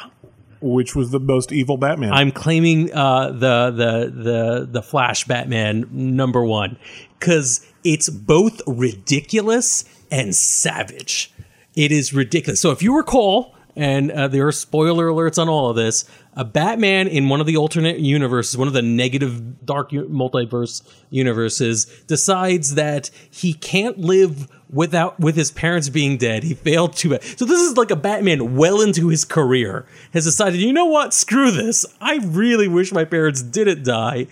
Which 0.61 0.95
was 0.95 1.11
the 1.11 1.19
most 1.19 1.51
evil 1.51 1.75
Batman? 1.77 2.13
I'm 2.13 2.31
claiming 2.31 2.93
uh, 2.93 3.31
the 3.31 3.71
the 3.71 4.23
the 4.23 4.67
the 4.71 4.81
Flash 4.81 5.25
Batman 5.25 5.87
number 5.91 6.45
one 6.45 6.77
because 7.19 7.65
it's 7.83 8.09
both 8.09 8.61
ridiculous 8.67 9.83
and 10.11 10.35
savage. 10.35 11.33
It 11.75 11.91
is 11.91 12.13
ridiculous. 12.13 12.61
So 12.61 12.71
if 12.71 12.83
you 12.83 12.95
recall, 12.95 13.55
and 13.75 14.11
uh, 14.11 14.27
there 14.27 14.45
are 14.45 14.51
spoiler 14.51 15.07
alerts 15.07 15.41
on 15.41 15.47
all 15.47 15.69
of 15.69 15.77
this, 15.77 16.03
a 16.35 16.43
Batman 16.43 17.07
in 17.07 17.29
one 17.29 17.39
of 17.39 17.47
the 17.47 17.57
alternate 17.57 17.99
universes, 17.99 18.57
one 18.57 18.67
of 18.67 18.73
the 18.73 18.81
negative 18.81 19.65
dark 19.65 19.91
multiverse 19.91 20.81
universes, 21.09 21.85
decides 22.07 22.75
that 22.75 23.09
he 23.29 23.53
can't 23.53 23.97
live 23.97 24.49
without 24.69 25.19
with 25.19 25.35
his 25.35 25.51
parents 25.51 25.89
being 25.89 26.17
dead. 26.17 26.43
He 26.43 26.53
failed 26.53 26.95
to. 26.97 27.19
So 27.21 27.45
this 27.45 27.61
is 27.61 27.77
like 27.77 27.91
a 27.91 27.95
Batman 27.95 28.55
well 28.55 28.81
into 28.81 29.07
his 29.07 29.25
career 29.25 29.85
has 30.13 30.25
decided, 30.25 30.59
you 30.59 30.73
know 30.73 30.85
what? 30.85 31.13
Screw 31.13 31.51
this. 31.51 31.85
I 31.99 32.17
really 32.17 32.67
wish 32.67 32.91
my 32.91 33.05
parents 33.05 33.41
didn't 33.41 33.83
die. 33.83 34.27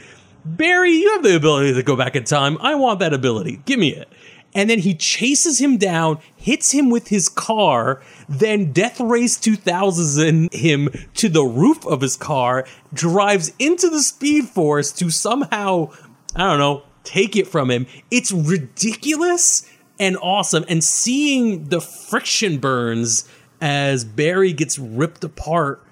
Barry, 0.45 0.91
you 0.91 1.13
have 1.13 1.23
the 1.23 1.35
ability 1.35 1.73
to 1.73 1.83
go 1.83 1.95
back 1.95 2.15
in 2.15 2.23
time. 2.23 2.57
I 2.61 2.75
want 2.75 2.99
that 2.99 3.13
ability. 3.13 3.61
Give 3.65 3.79
me 3.79 3.89
it. 3.89 4.07
And 4.53 4.69
then 4.69 4.79
he 4.79 4.95
chases 4.95 5.59
him 5.59 5.77
down, 5.77 6.19
hits 6.35 6.71
him 6.71 6.89
with 6.89 7.09
his 7.09 7.29
car, 7.29 8.01
then 8.27 8.71
Death 8.71 8.99
Race 8.99 9.39
2000 9.39 10.51
him 10.53 10.89
to 11.15 11.29
the 11.29 11.43
roof 11.43 11.85
of 11.85 12.01
his 12.01 12.15
car, 12.15 12.65
drives 12.93 13.53
into 13.59 13.89
the 13.89 14.01
Speed 14.01 14.45
Force 14.45 14.91
to 14.93 15.11
somehow, 15.11 15.91
I 16.35 16.49
don't 16.49 16.59
know, 16.59 16.83
take 17.03 17.35
it 17.35 17.47
from 17.47 17.69
him. 17.69 17.85
It's 18.09 18.31
ridiculous 18.31 19.69
and 19.99 20.17
awesome. 20.21 20.65
And 20.67 20.83
seeing 20.83 21.65
the 21.65 21.81
friction 21.81 22.57
burns 22.57 23.27
as 23.61 24.05
Barry 24.05 24.53
gets 24.53 24.79
ripped 24.79 25.23
apart 25.23 25.85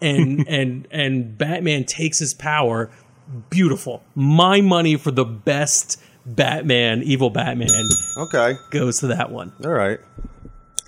and 0.00 0.46
and 0.48 0.86
and 0.90 1.36
Batman 1.36 1.84
takes 1.84 2.18
his 2.18 2.34
power. 2.34 2.90
Beautiful. 3.50 4.02
My 4.14 4.62
money 4.62 4.96
for 4.96 5.10
the 5.10 5.24
best 5.24 6.00
Batman, 6.34 7.02
evil 7.02 7.30
Batman, 7.30 7.88
Okay. 8.16 8.54
goes 8.70 8.98
to 9.00 9.08
that 9.08 9.30
one. 9.30 9.52
All 9.64 9.70
right. 9.72 9.98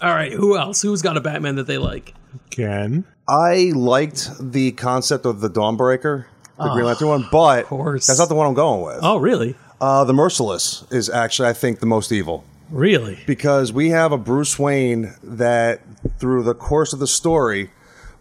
All 0.03 0.15
right, 0.15 0.33
who 0.33 0.57
else? 0.57 0.83
Who's 0.83 1.03
got 1.03 1.17
a 1.17 1.21
Batman 1.21 1.57
that 1.57 1.67
they 1.67 1.79
like? 1.79 2.15
Ken. 2.51 3.05
I 3.29 3.73
liked 3.75 4.31
the 4.41 4.73
concept 4.73 5.25
of 5.27 5.41
the 5.41 5.49
Dawnbreaker, 5.51 6.25
the 6.59 6.69
Green 6.73 6.85
Lantern 6.87 7.09
one, 7.09 7.27
but 7.31 7.69
that's 7.71 8.19
not 8.19 8.29
the 8.29 8.35
one 8.35 8.47
I'm 8.47 8.55
going 8.55 8.83
with. 8.83 8.99
Oh, 9.03 9.17
really? 9.19 9.57
Uh, 9.81 10.05
the 10.05 10.13
Merciless 10.13 10.85
is 10.91 11.09
actually, 11.09 11.49
I 11.49 11.53
think, 11.55 11.81
the 11.81 11.87
most 11.87 12.13
evil 12.13 12.45
Really? 12.71 13.19
because 13.27 13.73
we 13.73 13.91
have 13.91 14.13
a 14.13 14.19
Bruce 14.19 14.59
Wayne 14.59 15.15
that, 15.23 15.81
through 16.19 16.43
the 16.43 16.55
course 16.55 16.93
of 16.93 16.99
the 16.99 17.07
story, 17.07 17.71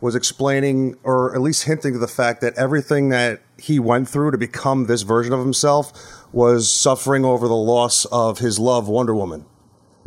was 0.01 0.15
explaining 0.15 0.95
or 1.03 1.35
at 1.35 1.41
least 1.41 1.63
hinting 1.65 1.93
to 1.93 1.99
the 1.99 2.07
fact 2.07 2.39
that 2.41 2.53
everything 2.57 3.09
that 3.09 3.41
he 3.57 3.79
went 3.79 4.07
through 4.07 4.31
to 4.31 4.37
become 4.37 4.85
this 4.85 5.01
version 5.01 5.33
of 5.33 5.39
himself 5.39 5.91
was 6.31 6.71
suffering 6.71 7.25
over 7.25 7.47
the 7.47 7.55
loss 7.55 8.05
of 8.05 8.39
his 8.39 8.59
love, 8.59 8.87
Wonder 8.87 9.15
Woman. 9.15 9.45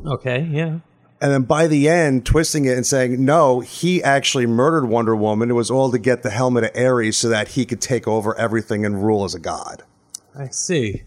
Okay, 0.04 0.42
yeah. 0.50 0.78
And 1.20 1.30
then 1.32 1.42
by 1.42 1.68
the 1.68 1.88
end, 1.88 2.26
twisting 2.26 2.64
it 2.64 2.76
and 2.76 2.84
saying, 2.84 3.24
no, 3.24 3.60
he 3.60 4.02
actually 4.02 4.46
murdered 4.46 4.86
Wonder 4.86 5.14
Woman. 5.14 5.50
It 5.50 5.54
was 5.54 5.70
all 5.70 5.90
to 5.92 5.98
get 5.98 6.24
the 6.24 6.30
helmet 6.30 6.64
of 6.64 6.70
Ares 6.76 7.16
so 7.16 7.28
that 7.28 7.48
he 7.48 7.64
could 7.64 7.80
take 7.80 8.08
over 8.08 8.36
everything 8.36 8.84
and 8.84 9.04
rule 9.04 9.24
as 9.24 9.34
a 9.34 9.38
god. 9.38 9.84
I 10.36 10.48
see. 10.48 11.04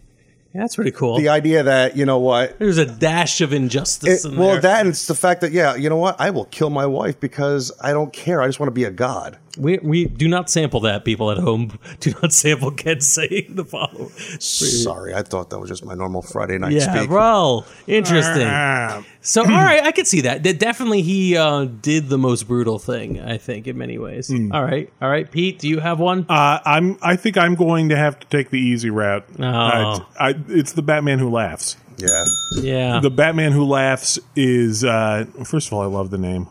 Yeah, 0.53 0.61
that's 0.61 0.77
pretty 0.77 0.91
cool. 0.91 1.17
The 1.17 1.27
idea 1.27 1.63
that, 1.63 1.97
you 1.97 2.05
know 2.05 2.19
what? 2.19 2.57
There's 2.59 2.77
a 2.77 2.85
dash 2.85 3.41
of 3.41 3.51
injustice 3.51 4.23
It, 4.23 4.31
in 4.31 4.37
well, 4.37 4.51
there. 4.51 4.61
that 4.61 4.79
and 4.79 4.89
it's 4.89 5.05
the 5.07 5.15
fact 5.15 5.41
that, 5.41 5.51
yeah, 5.51 5.75
you 5.75 5.89
know 5.89 5.97
what? 5.97 6.15
I 6.17 6.29
will 6.29 6.45
kill 6.45 6.69
my 6.69 6.85
wife 6.85 7.19
because 7.19 7.73
I 7.81 7.91
don't 7.91 8.13
care. 8.13 8.41
I 8.41 8.47
just 8.47 8.57
want 8.57 8.69
to 8.69 8.73
be 8.73 8.85
a 8.85 8.91
god. 8.91 9.37
We, 9.57 9.77
we 9.79 10.05
do 10.05 10.27
not 10.27 10.49
sample 10.49 10.79
that, 10.81 11.05
people 11.05 11.31
at 11.31 11.37
home. 11.37 11.77
Do 11.99 12.13
not 12.21 12.33
sample 12.33 12.71
Ken 12.71 12.99
saying 13.01 13.55
the 13.55 13.63
following. 13.65 14.09
Sorry, 14.39 15.13
I 15.13 15.21
thought 15.23 15.49
that 15.49 15.59
was 15.59 15.69
just 15.69 15.85
my 15.85 15.93
normal 15.95 16.21
Friday 16.21 16.57
night 16.57 16.73
Yeah, 16.73 16.93
speak. 16.93 17.09
well, 17.09 17.65
interesting. 17.87 18.47
Ah, 18.47 19.03
So, 19.21 19.41
all 19.43 19.47
right, 19.47 19.83
I 19.83 19.91
could 19.91 20.07
see 20.07 20.21
that. 20.21 20.43
That 20.43 20.59
definitely 20.59 21.01
he 21.01 21.37
uh, 21.37 21.65
did 21.65 22.09
the 22.09 22.17
most 22.17 22.47
brutal 22.47 22.77
thing, 22.79 23.19
I 23.19 23.37
think, 23.37 23.67
in 23.67 23.77
many 23.77 23.97
ways. 23.97 24.29
All 24.51 24.63
right, 24.63 24.91
all 25.01 25.09
right, 25.09 25.29
Pete, 25.29 25.59
do 25.59 25.67
you 25.69 25.79
have 25.79 25.99
one? 25.99 26.25
uh, 26.29 26.59
I'm. 26.65 26.97
I 27.01 27.15
think 27.15 27.37
I'm 27.37 27.55
going 27.55 27.89
to 27.89 27.95
have 27.97 28.19
to 28.19 28.27
take 28.27 28.49
the 28.49 28.59
easy 28.59 28.89
route. 28.89 29.25
Oh. 29.39 29.43
Uh, 29.43 29.99
I, 30.19 30.33
it's 30.49 30.73
the 30.73 30.81
Batman 30.81 31.19
who 31.19 31.29
laughs. 31.29 31.77
Yeah. 31.97 32.25
yeah, 32.61 32.99
The 32.99 33.09
Batman 33.09 33.53
who 33.53 33.63
laughs 33.63 34.19
is. 34.35 34.83
Uh, 34.83 35.25
first 35.45 35.67
of 35.67 35.73
all, 35.73 35.81
I 35.81 35.85
love 35.85 36.09
the 36.09 36.17
name. 36.17 36.47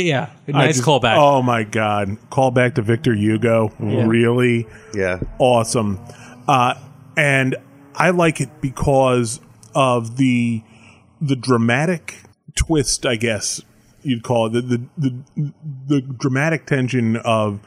Yeah, 0.00 0.30
nice 0.46 0.76
just- 0.76 0.86
callback. 0.88 1.16
Oh 1.18 1.42
my 1.42 1.64
god, 1.64 2.16
callback 2.30 2.74
to 2.76 2.82
Victor 2.82 3.14
Hugo. 3.14 3.72
Really 3.78 4.66
Yeah. 4.94 5.20
awesome. 5.38 6.00
Uh, 6.48 6.74
and 7.16 7.56
I 7.94 8.10
like 8.10 8.40
it 8.40 8.60
because 8.60 9.40
of 9.74 10.16
the 10.16 10.62
the 11.20 11.36
dramatic 11.36 12.16
twist, 12.56 13.06
I 13.06 13.16
guess 13.16 13.60
you'd 14.02 14.22
call 14.24 14.46
it 14.46 14.50
the 14.68 14.80
the 14.98 15.14
the, 15.36 15.52
the 15.86 16.00
dramatic 16.00 16.66
tension 16.66 17.16
of 17.16 17.60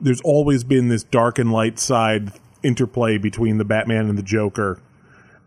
there's 0.00 0.20
always 0.22 0.62
been 0.64 0.88
this 0.88 1.02
dark 1.04 1.38
and 1.38 1.50
light 1.52 1.78
side 1.78 2.32
interplay 2.62 3.18
between 3.18 3.58
the 3.58 3.64
Batman 3.64 4.08
and 4.08 4.18
the 4.18 4.22
Joker 4.22 4.80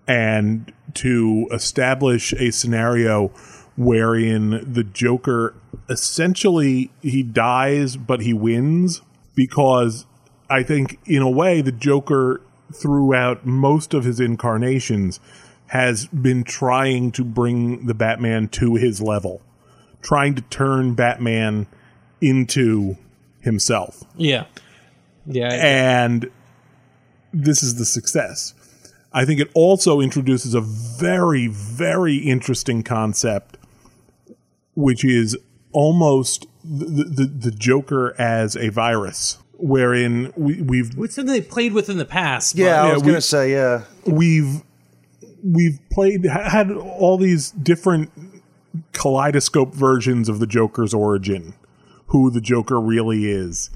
and 0.08 0.72
to 0.96 1.48
establish 1.52 2.34
a 2.34 2.52
scenario 2.52 3.28
wherein 3.78 4.50
the 4.74 4.84
Joker 4.84 5.56
essentially 5.91 6.89
he 7.01 7.21
dies 7.21 7.97
but 7.97 8.21
he 8.21 8.34
wins 8.34 9.01
because 9.36 10.06
I 10.49 10.63
think 10.63 10.99
in 11.06 11.21
a 11.21 11.30
way 11.30 11.62
the 11.62 11.71
Joker 11.71 12.41
throughout 12.73 13.45
most 13.45 13.93
of 13.93 14.04
his 14.04 14.19
incarnations 14.19 15.19
has 15.67 16.08
been 16.08 16.43
trying 16.43 17.12
to 17.13 17.23
bring 17.23 17.86
the 17.86 17.93
Batman 17.93 18.49
to 18.49 18.75
his 18.75 19.01
level, 19.01 19.41
trying 20.01 20.36
to 20.36 20.41
turn 20.43 20.93
Batman 20.93 21.67
into 22.19 22.97
himself. 23.39 24.04
Yeah, 24.17 24.45
yeah, 25.25 25.49
and 25.54 26.30
this 27.34 27.63
is 27.63 27.75
the 27.75 27.86
success. 27.86 28.54
I 29.13 29.25
think 29.25 29.39
it 29.39 29.49
also 29.54 29.99
introduces 29.99 30.54
a 30.54 30.62
very, 30.62 31.47
very 31.47 32.17
interesting 32.17 32.84
concept, 32.84 33.58
which 34.75 35.04
is 35.04 35.38
almost 35.71 36.47
the, 36.63 37.03
the, 37.03 37.25
the 37.25 37.51
Joker 37.51 38.13
as 38.19 38.55
a 38.55 38.69
virus, 38.69 39.38
wherein 39.53 40.31
we, 40.36 40.62
we've 40.62 40.91
It's 40.99 41.15
something 41.15 41.34
they 41.34 41.41
played 41.41 41.73
with 41.73 41.89
in 41.89 41.97
the 41.97 42.05
past. 42.05 42.55
but- 42.55 42.62
Yeah, 42.63 42.84
I 42.84 42.88
Yeah, 42.88 42.93
was 42.93 43.03
we- 43.03 43.07
gonna 43.10 43.21
say 43.21 43.51
yeah. 43.51 43.84
we've 44.05 44.62
we've 45.43 45.79
played 45.91 46.25
had 46.25 46.71
all 46.71 47.17
these 47.17 47.51
different 47.51 48.12
kaleidoscope 48.93 49.73
versions 49.73 50.29
of 50.29 50.39
the 50.39 50.47
Joker's 50.47 50.93
origin, 50.93 51.53
who 52.07 52.29
the 52.29 52.41
Joker 52.41 52.79
really 52.79 53.29
is, 53.29 53.69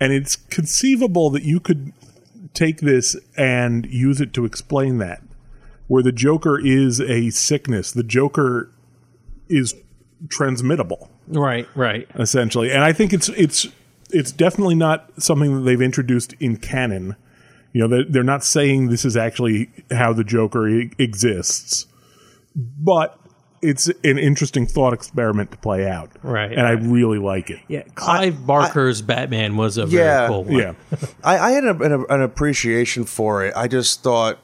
and 0.00 0.12
it's 0.12 0.36
conceivable 0.36 1.30
that 1.30 1.42
you 1.42 1.58
could 1.60 1.92
take 2.54 2.80
this 2.80 3.16
and 3.36 3.86
use 3.86 4.20
it 4.20 4.32
to 4.34 4.44
explain 4.44 4.98
that, 4.98 5.22
where 5.86 6.02
the 6.02 6.12
Joker 6.12 6.58
is 6.58 7.00
a 7.00 7.30
sickness, 7.30 7.90
the 7.92 8.02
Joker 8.04 8.70
is 9.48 9.74
transmittable 10.28 11.08
Right, 11.28 11.68
right. 11.74 12.08
essentially. 12.14 12.70
And 12.72 12.82
I 12.82 12.92
think 12.92 13.12
it's 13.12 13.28
it's 13.30 13.66
it's 14.10 14.32
definitely 14.32 14.74
not 14.74 15.10
something 15.22 15.54
that 15.54 15.60
they've 15.62 15.82
introduced 15.82 16.32
in 16.40 16.56
canon. 16.56 17.16
You 17.72 17.82
know, 17.82 17.88
they're, 17.88 18.04
they're 18.08 18.22
not 18.24 18.42
saying 18.42 18.88
this 18.88 19.04
is 19.04 19.16
actually 19.16 19.70
how 19.90 20.12
the 20.14 20.24
Joker 20.24 20.66
e- 20.68 20.90
exists, 20.98 21.86
but 22.56 23.18
it's 23.60 23.88
an 24.04 24.18
interesting 24.18 24.66
thought 24.66 24.92
experiment 24.94 25.50
to 25.50 25.58
play 25.58 25.86
out. 25.86 26.10
Right, 26.22 26.50
and 26.50 26.62
I 26.66 26.70
really 26.72 27.18
like 27.18 27.50
it. 27.50 27.60
Yeah, 27.68 27.82
Clive 27.94 28.46
Barker's 28.46 29.02
Batman 29.02 29.56
was 29.56 29.76
a 29.76 29.84
very 29.86 30.04
Yeah. 30.06 30.28
cool 30.28 30.44
one. 30.44 30.54
Yeah, 30.54 30.72
I, 31.24 31.38
I 31.38 31.50
had 31.50 31.64
a, 31.64 31.76
an, 31.76 32.06
an 32.08 32.22
appreciation 32.22 33.04
for 33.04 33.44
it. 33.44 33.52
I 33.54 33.68
just 33.68 34.02
thought 34.02 34.38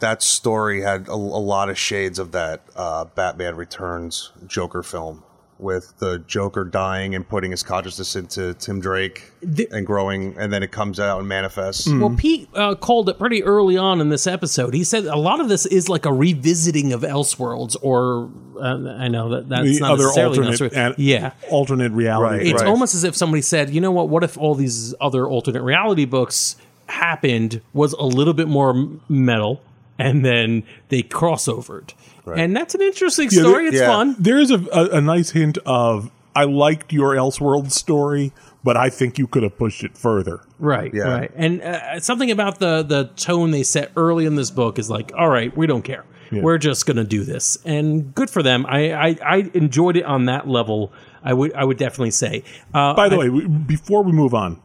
that 0.00 0.22
story 0.22 0.82
had 0.82 1.08
a, 1.08 1.12
a 1.12 1.14
lot 1.14 1.70
of 1.70 1.78
shades 1.78 2.18
of 2.18 2.32
that 2.32 2.62
uh, 2.76 3.04
Batman 3.06 3.56
Returns 3.56 4.30
Joker 4.46 4.82
film 4.82 5.24
with 5.58 5.98
the 5.98 6.20
Joker 6.20 6.64
dying 6.64 7.14
and 7.14 7.28
putting 7.28 7.50
his 7.50 7.62
consciousness 7.62 8.14
into 8.14 8.54
Tim 8.54 8.80
Drake 8.80 9.32
The- 9.42 9.68
and 9.72 9.84
growing, 9.86 10.36
and 10.38 10.52
then 10.52 10.62
it 10.62 10.70
comes 10.70 11.00
out 11.00 11.18
and 11.18 11.28
manifests. 11.28 11.88
Well, 11.90 12.14
Pete 12.16 12.48
uh, 12.54 12.74
called 12.76 13.08
it 13.08 13.18
pretty 13.18 13.42
early 13.42 13.76
on 13.76 14.00
in 14.00 14.08
this 14.08 14.26
episode. 14.26 14.72
He 14.72 14.84
said 14.84 15.04
a 15.06 15.16
lot 15.16 15.40
of 15.40 15.48
this 15.48 15.66
is 15.66 15.88
like 15.88 16.06
a 16.06 16.12
revisiting 16.12 16.92
of 16.92 17.02
Elseworlds, 17.02 17.76
or 17.82 18.30
uh, 18.60 18.88
I 18.98 19.08
know 19.08 19.30
that 19.30 19.48
that's 19.48 19.64
the 19.64 19.80
not 19.80 19.92
other 19.92 20.04
necessarily 20.04 20.38
alternate, 20.48 20.72
an- 20.74 20.94
yeah, 20.98 21.32
alternate 21.50 21.92
reality. 21.92 22.36
Right, 22.38 22.46
it's 22.46 22.62
right. 22.62 22.68
almost 22.68 22.94
as 22.94 23.02
if 23.04 23.16
somebody 23.16 23.42
said, 23.42 23.70
you 23.70 23.80
know 23.80 23.90
what? 23.92 24.08
What 24.08 24.22
if 24.22 24.38
all 24.38 24.54
these 24.54 24.94
other 25.00 25.26
alternate 25.26 25.62
reality 25.62 26.04
books 26.04 26.56
happened 26.86 27.60
was 27.72 27.92
a 27.94 28.04
little 28.04 28.34
bit 28.34 28.48
more 28.48 28.88
metal, 29.08 29.60
and 29.98 30.24
then 30.24 30.62
they 30.88 31.02
crossovered, 31.02 31.92
and 32.36 32.54
that's 32.56 32.74
an 32.74 32.82
interesting 32.82 33.28
Yeah, 33.30 33.40
story. 33.42 33.64
there- 33.64 33.66
it's 33.72 33.76
yeah. 33.80 33.86
fun. 33.86 34.16
There 34.18 34.38
is 34.38 34.50
a, 34.50 34.58
a, 34.72 34.96
a 34.96 35.00
nice 35.00 35.30
hint 35.30 35.58
of 35.66 36.10
I 36.36 36.44
liked 36.44 36.92
your 36.92 37.14
Elseworld 37.14 37.72
story, 37.72 38.32
but 38.62 38.76
I 38.76 38.90
think 38.90 39.18
you 39.18 39.26
could 39.26 39.42
have 39.42 39.56
pushed 39.58 39.82
it 39.82 39.96
further. 39.98 40.40
Right, 40.58 40.92
Yeah. 40.94 41.02
right, 41.04 41.30
and 41.34 41.62
uh, 41.62 42.00
something 42.00 42.30
about 42.30 42.58
the 42.58 42.82
the 42.82 43.10
tone 43.16 43.50
they 43.50 43.62
set 43.62 43.90
early 43.96 44.24
in 44.26 44.34
this 44.36 44.50
book 44.50 44.78
is 44.78 44.88
like, 44.90 45.12
all 45.16 45.28
right, 45.28 45.56
we 45.56 45.66
don't 45.66 45.82
care, 45.82 46.04
we're 46.30 46.58
just 46.58 46.86
gonna 46.86 47.04
do 47.04 47.24
this, 47.24 47.58
and 47.64 48.14
good 48.14 48.30
for 48.30 48.42
them. 48.42 48.66
I 48.68 48.92
I, 48.92 49.16
I 49.24 49.50
enjoyed 49.54 49.96
it 49.96 50.04
on 50.04 50.26
that 50.26 50.46
level. 50.48 50.92
I 51.24 51.34
would 51.34 51.52
I 51.54 51.64
would 51.64 51.78
definitely 51.78 52.10
say. 52.12 52.44
Uh, 52.74 52.94
By 52.94 53.08
the 53.08 53.16
I, 53.16 53.18
way, 53.18 53.28
we- 53.28 53.46
before 53.46 54.02
we 54.02 54.12
move 54.12 54.34
on, 54.34 54.60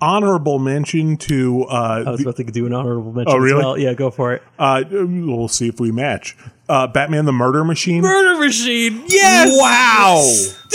honorable 0.00 0.58
mention 0.58 1.16
to 1.18 1.64
uh, 1.64 2.04
I 2.06 2.10
was 2.10 2.18
the- 2.20 2.24
about 2.24 2.36
to 2.36 2.44
do 2.44 2.66
an 2.66 2.72
honorable 2.72 3.12
mention 3.12 3.34
Oh, 3.34 3.38
really? 3.38 3.58
as 3.58 3.64
well. 3.64 3.78
Yeah, 3.78 3.94
go 3.94 4.10
for 4.10 4.32
it. 4.34 4.42
uh, 4.58 4.84
we'll 4.90 5.48
see 5.48 5.68
if 5.68 5.80
we 5.80 5.90
match. 5.92 6.36
Uh, 6.68 6.86
Batman 6.88 7.24
the 7.26 7.32
Murder 7.32 7.64
Machine. 7.64 8.02
Murder 8.02 8.40
Machine. 8.40 9.04
Yes. 9.06 9.56
Wow, 9.56 10.16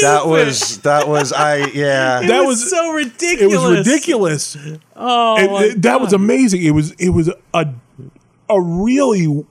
That 0.01 0.25
was 0.27 0.77
that 0.79 1.07
was 1.07 1.33
I 1.33 1.57
yeah. 1.73 2.21
It 2.21 2.27
that 2.27 2.41
was, 2.45 2.61
was- 2.61 2.69
so 2.69 2.91
it 2.97 3.05
ridiculous. 3.05 3.57
was 3.61 3.77
ridiculous. 3.87 4.57
Oh, 4.95 5.37
It- 5.37 5.51
my 5.51 5.63
it- 5.65 5.81
that 5.81 5.99
was 5.99 6.13
amazing. 6.13 6.61
It 6.63 6.71
was 6.71 6.91
it 6.91 7.09
was 7.09 7.29
a 7.53 7.65
a 8.49 8.61
really 8.61 9.45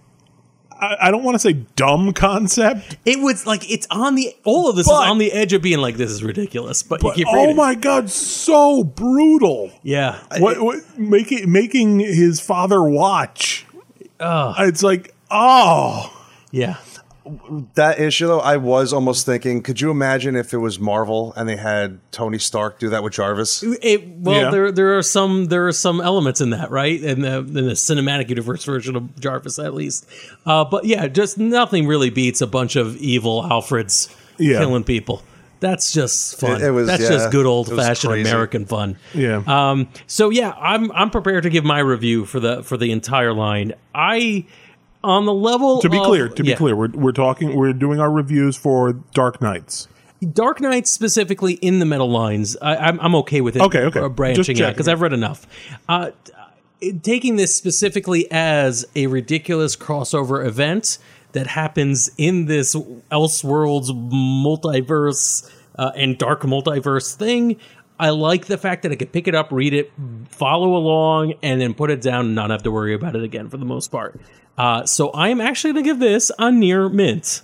I, 0.80 0.96
I 1.08 1.10
don't 1.10 1.22
want 1.22 1.34
to 1.34 1.38
say 1.38 1.52
dumb 1.76 2.12
concept, 2.12 2.96
It 3.04 3.20
was 3.20 3.46
like 3.46 3.70
it's 3.70 3.86
on 3.90 4.14
the 4.14 4.34
all 4.44 4.68
of 4.70 4.76
this 4.76 4.88
But- 4.88 5.04
is 5.04 5.10
on 5.10 5.18
the 5.18 5.32
edge 5.32 5.52
of 5.52 5.62
being 5.62 5.78
like 5.78 5.96
this 5.96 6.10
is 6.10 6.22
ridiculous, 6.22 6.82
but, 6.82 7.00
but 7.00 7.16
you 7.18 7.24
keep 7.24 7.34
oh 7.34 7.40
reading. 7.40 7.56
my 7.56 7.74
god, 7.74 8.10
so 8.10 8.82
brutal. 8.84 9.70
Yeah. 9.82 10.18
What, 10.38 10.60
what 10.60 10.98
making 10.98 11.50
making 11.50 12.00
his 12.00 12.40
father 12.40 12.82
watch? 12.82 13.66
It's 14.20 14.82
like 14.82 15.14
oh. 15.30 16.16
Yeah. 16.52 16.76
That 17.74 17.98
issue 18.00 18.26
though, 18.26 18.40
I 18.40 18.56
was 18.56 18.92
almost 18.92 19.26
thinking, 19.26 19.62
could 19.62 19.80
you 19.80 19.90
imagine 19.90 20.36
if 20.36 20.52
it 20.52 20.58
was 20.58 20.78
Marvel 20.78 21.32
and 21.36 21.48
they 21.48 21.56
had 21.56 21.98
Tony 22.12 22.38
Stark 22.38 22.78
do 22.78 22.88
that 22.90 23.02
with 23.02 23.12
Jarvis? 23.14 23.62
It, 23.62 24.06
well, 24.18 24.40
Yeah. 24.42 24.50
there 24.50 24.72
there 24.72 24.98
are 24.98 25.02
some 25.02 25.46
there 25.46 25.66
are 25.66 25.72
some 25.72 26.00
elements 26.00 26.40
in 26.40 26.50
that, 26.50 26.70
right? 26.70 27.00
In 27.02 27.22
the 27.22 27.38
in 27.38 27.52
the 27.54 27.72
cinematic 27.72 28.28
universe 28.28 28.64
version 28.64 28.96
of 28.96 29.18
Jarvis, 29.20 29.58
at 29.58 29.74
least. 29.74 30.06
Uh, 30.46 30.64
but 30.64 30.84
yeah, 30.84 31.06
just 31.08 31.38
nothing 31.38 31.86
really 31.86 32.10
beats 32.10 32.40
a 32.40 32.46
bunch 32.46 32.76
of 32.76 32.96
evil 32.96 33.42
Alfreds 33.42 34.14
Yeah. 34.38 34.58
killing 34.58 34.84
people. 34.84 35.22
That's 35.60 35.92
just 35.92 36.40
fun. 36.40 36.52
It- 36.62 36.68
it 36.68 36.70
was- 36.70 36.86
That's 36.86 37.02
yeah, 37.02 37.08
just 37.10 37.30
good 37.30 37.44
old 37.44 37.68
fashioned. 37.68 38.14
American 38.14 38.64
fun. 38.64 38.96
Yeah. 39.12 39.42
Um, 39.46 39.88
so 40.06 40.30
yeah, 40.30 40.54
I'm 40.58 40.90
I'm 40.92 41.10
prepared 41.10 41.42
to 41.42 41.50
give 41.50 41.64
my 41.64 41.80
review 41.80 42.24
for 42.24 42.40
the 42.40 42.62
for 42.62 42.78
the 42.78 42.90
entire 42.92 43.34
line. 43.34 43.74
I 43.94 44.46
on 45.02 45.24
the 45.26 45.34
level 45.34 45.80
to 45.80 45.88
be 45.88 45.98
of- 45.98 46.04
clear, 46.04 46.28
to 46.28 46.42
be 46.42 46.50
yeah. 46.50 46.56
clear, 46.56 46.76
we're 46.76 46.90
we're 46.90 47.12
talking 47.12 47.56
we're 47.56 47.72
doing 47.72 48.00
our 48.00 48.10
reviews 48.10 48.56
for 48.56 48.92
Dark 48.92 49.40
Knights. 49.40 49.88
Dark 50.32 50.60
Knight 50.60 50.86
specifically 50.86 51.54
in 51.54 51.78
the 51.78 51.86
metal 51.86 52.10
lines, 52.10 52.56
I, 52.60 52.76
I'm 52.76 53.00
I'm 53.00 53.14
okay 53.16 53.40
with 53.40 53.56
it. 53.56 53.62
Okay, 53.62 53.80
okay. 53.84 54.06
branching 54.08 54.60
out 54.62 54.74
because 54.74 54.88
I've 54.88 55.00
read 55.00 55.12
enough. 55.12 55.46
Uh, 55.88 56.10
taking 57.02 57.36
this 57.36 57.54
specifically 57.54 58.30
as 58.30 58.86
a 58.94 59.06
ridiculous 59.06 59.76
crossover 59.76 60.44
event 60.44 60.98
that 61.32 61.46
happens 61.46 62.10
in 62.18 62.46
this 62.46 62.74
Elseworlds 62.74 63.90
multiverse 64.10 65.50
uh, 65.76 65.92
and 65.94 66.18
dark 66.18 66.42
multiverse 66.42 67.14
thing. 67.14 67.56
I 67.98 68.10
like 68.10 68.46
the 68.46 68.56
fact 68.56 68.82
that 68.82 68.92
I 68.92 68.96
could 68.96 69.12
pick 69.12 69.28
it 69.28 69.34
up, 69.34 69.52
read 69.52 69.74
it, 69.74 69.92
follow 70.30 70.74
along, 70.74 71.34
and 71.42 71.60
then 71.60 71.74
put 71.74 71.90
it 71.90 72.00
down 72.00 72.26
and 72.26 72.34
not 72.34 72.48
have 72.50 72.62
to 72.62 72.70
worry 72.70 72.94
about 72.94 73.14
it 73.14 73.22
again 73.22 73.48
for 73.50 73.58
the 73.58 73.66
most 73.66 73.88
part. 73.88 74.18
Uh, 74.60 74.84
so 74.84 75.08
I 75.12 75.30
am 75.30 75.40
actually 75.40 75.72
going 75.72 75.84
to 75.84 75.90
give 75.90 76.00
this 76.00 76.30
a 76.38 76.52
near 76.52 76.90
mint. 76.90 77.40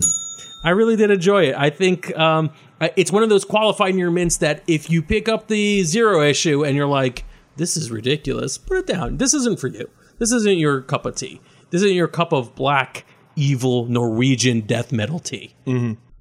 I 0.64 0.70
really 0.70 0.96
did 0.96 1.10
enjoy 1.10 1.44
it. 1.44 1.54
I 1.56 1.70
think 1.70 2.14
um, 2.14 2.50
it's 2.94 3.10
one 3.10 3.22
of 3.22 3.30
those 3.30 3.42
qualified 3.42 3.94
near 3.94 4.10
mints 4.10 4.36
that 4.38 4.62
if 4.66 4.90
you 4.90 5.00
pick 5.00 5.26
up 5.26 5.48
the 5.48 5.82
zero 5.82 6.20
issue 6.20 6.62
and 6.62 6.76
you're 6.76 6.86
like, 6.86 7.24
this 7.56 7.74
is 7.74 7.90
ridiculous, 7.90 8.58
put 8.58 8.76
it 8.76 8.86
down. 8.86 9.16
This 9.16 9.32
isn't 9.32 9.58
for 9.58 9.68
you. 9.68 9.88
This 10.18 10.30
isn't 10.30 10.58
your 10.58 10.82
cup 10.82 11.06
of 11.06 11.16
tea. 11.16 11.40
This 11.70 11.80
isn't 11.80 11.96
your 11.96 12.06
cup 12.06 12.34
of 12.34 12.54
black, 12.54 13.06
evil 13.34 13.86
Norwegian 13.86 14.60
death 14.60 14.92
metal 14.92 15.18
tea. 15.18 15.54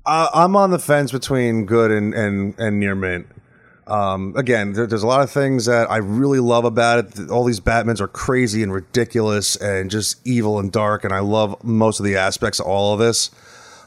Uh, 0.05 0.29
I'm 0.33 0.55
on 0.55 0.71
the 0.71 0.79
fence 0.79 1.11
between 1.11 1.65
good 1.65 1.91
and 1.91 2.13
and 2.13 2.57
and 2.57 2.79
near 2.79 2.95
mint. 2.95 3.27
Um, 3.87 4.33
again, 4.35 4.73
there, 4.73 4.87
there's 4.87 5.03
a 5.03 5.07
lot 5.07 5.21
of 5.21 5.31
things 5.31 5.65
that 5.65 5.89
I 5.91 5.97
really 5.97 6.39
love 6.39 6.65
about 6.65 7.17
it. 7.17 7.29
All 7.29 7.43
these 7.43 7.59
Batmans 7.59 8.01
are 8.01 8.07
crazy 8.07 8.63
and 8.63 8.73
ridiculous 8.73 9.55
and 9.55 9.91
just 9.91 10.25
evil 10.25 10.59
and 10.59 10.71
dark, 10.71 11.03
and 11.03 11.13
I 11.13 11.19
love 11.19 11.63
most 11.63 11.99
of 11.99 12.05
the 12.05 12.17
aspects 12.17 12.59
of 12.59 12.65
all 12.65 12.93
of 12.93 12.99
this. 12.99 13.29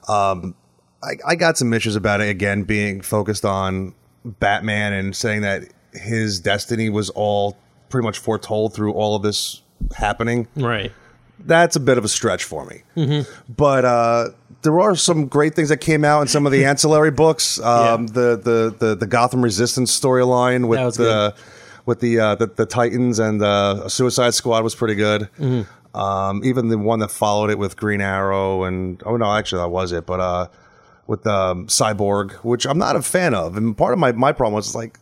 Um, 0.09 0.55
I, 1.03 1.17
I 1.27 1.35
got 1.35 1.59
some 1.59 1.73
issues 1.73 1.97
about 1.97 2.21
it 2.21 2.29
again 2.29 2.63
being 2.63 3.01
focused 3.01 3.45
on 3.45 3.95
Batman 4.25 4.93
and 4.93 5.15
saying 5.15 5.43
that 5.43 5.65
his 5.93 6.41
destiny 6.41 6.91
was 6.91 7.11
all 7.11 7.57
pretty 7.89 8.05
much 8.05 8.19
foretold 8.19 8.75
through 8.75 8.93
all 8.93 9.17
of 9.17 9.23
this 9.23 9.63
happening 9.97 10.47
Right. 10.57 10.93
That's 11.45 11.77
a 11.77 11.81
bit 11.81 11.99
of 11.99 12.05
a 12.05 12.09
stretch 12.09 12.45
for 12.45 12.65
me. 12.67 12.83
But 13.49 13.85
uh, 13.85 14.29
there 14.63 14.79
are 14.81 14.95
some 14.97 15.27
great 15.27 15.55
things 15.55 15.69
that 15.69 15.79
came 15.79 16.05
out 16.05 16.21
in 16.23 16.29
some 16.29 16.47
of 16.47 16.53
the 16.53 16.65
ancillary 16.71 17.11
books. 17.11 17.61
Um, 17.61 18.07
the, 18.09 18.37
the 18.37 18.75
the 18.79 18.95
the 18.97 19.07
Gotham 19.07 19.43
Resistance 19.43 19.99
storyline 19.99 20.69
with 20.69 20.79
the 20.97 21.35
with 21.87 22.01
the, 22.01 22.19
uh, 22.21 22.35
the 22.35 22.47
the 22.49 22.67
Titans 22.67 23.19
and 23.19 23.43
uh, 23.43 23.89
Suicide 23.89 24.35
Squad 24.35 24.63
was 24.65 24.75
pretty 24.75 24.95
good. 24.95 25.29
Um, 25.95 26.43
even 26.45 26.69
the 26.69 26.77
one 26.79 26.99
that 26.99 27.11
followed 27.11 27.51
it 27.51 27.59
with 27.59 27.77
Green 27.77 28.01
Arrow 28.03 28.65
and 28.65 29.03
oh 29.07 29.17
no, 29.17 29.33
actually 29.33 29.63
that 29.63 29.69
was 29.71 29.93
it. 29.93 30.05
But 30.07 30.21
uh, 30.21 30.47
with 31.07 31.27
um, 31.27 31.67
Cyborg, 31.67 32.33
which 32.45 32.67
I'm 32.67 32.79
not 32.79 32.95
a 32.95 33.03
fan 33.03 33.33
of, 33.35 33.57
and 33.57 33.77
part 33.77 33.95
of 33.95 33.99
my 33.99 34.13
my 34.13 34.33
problem 34.33 34.55
was 34.55 34.75
like 34.75 34.99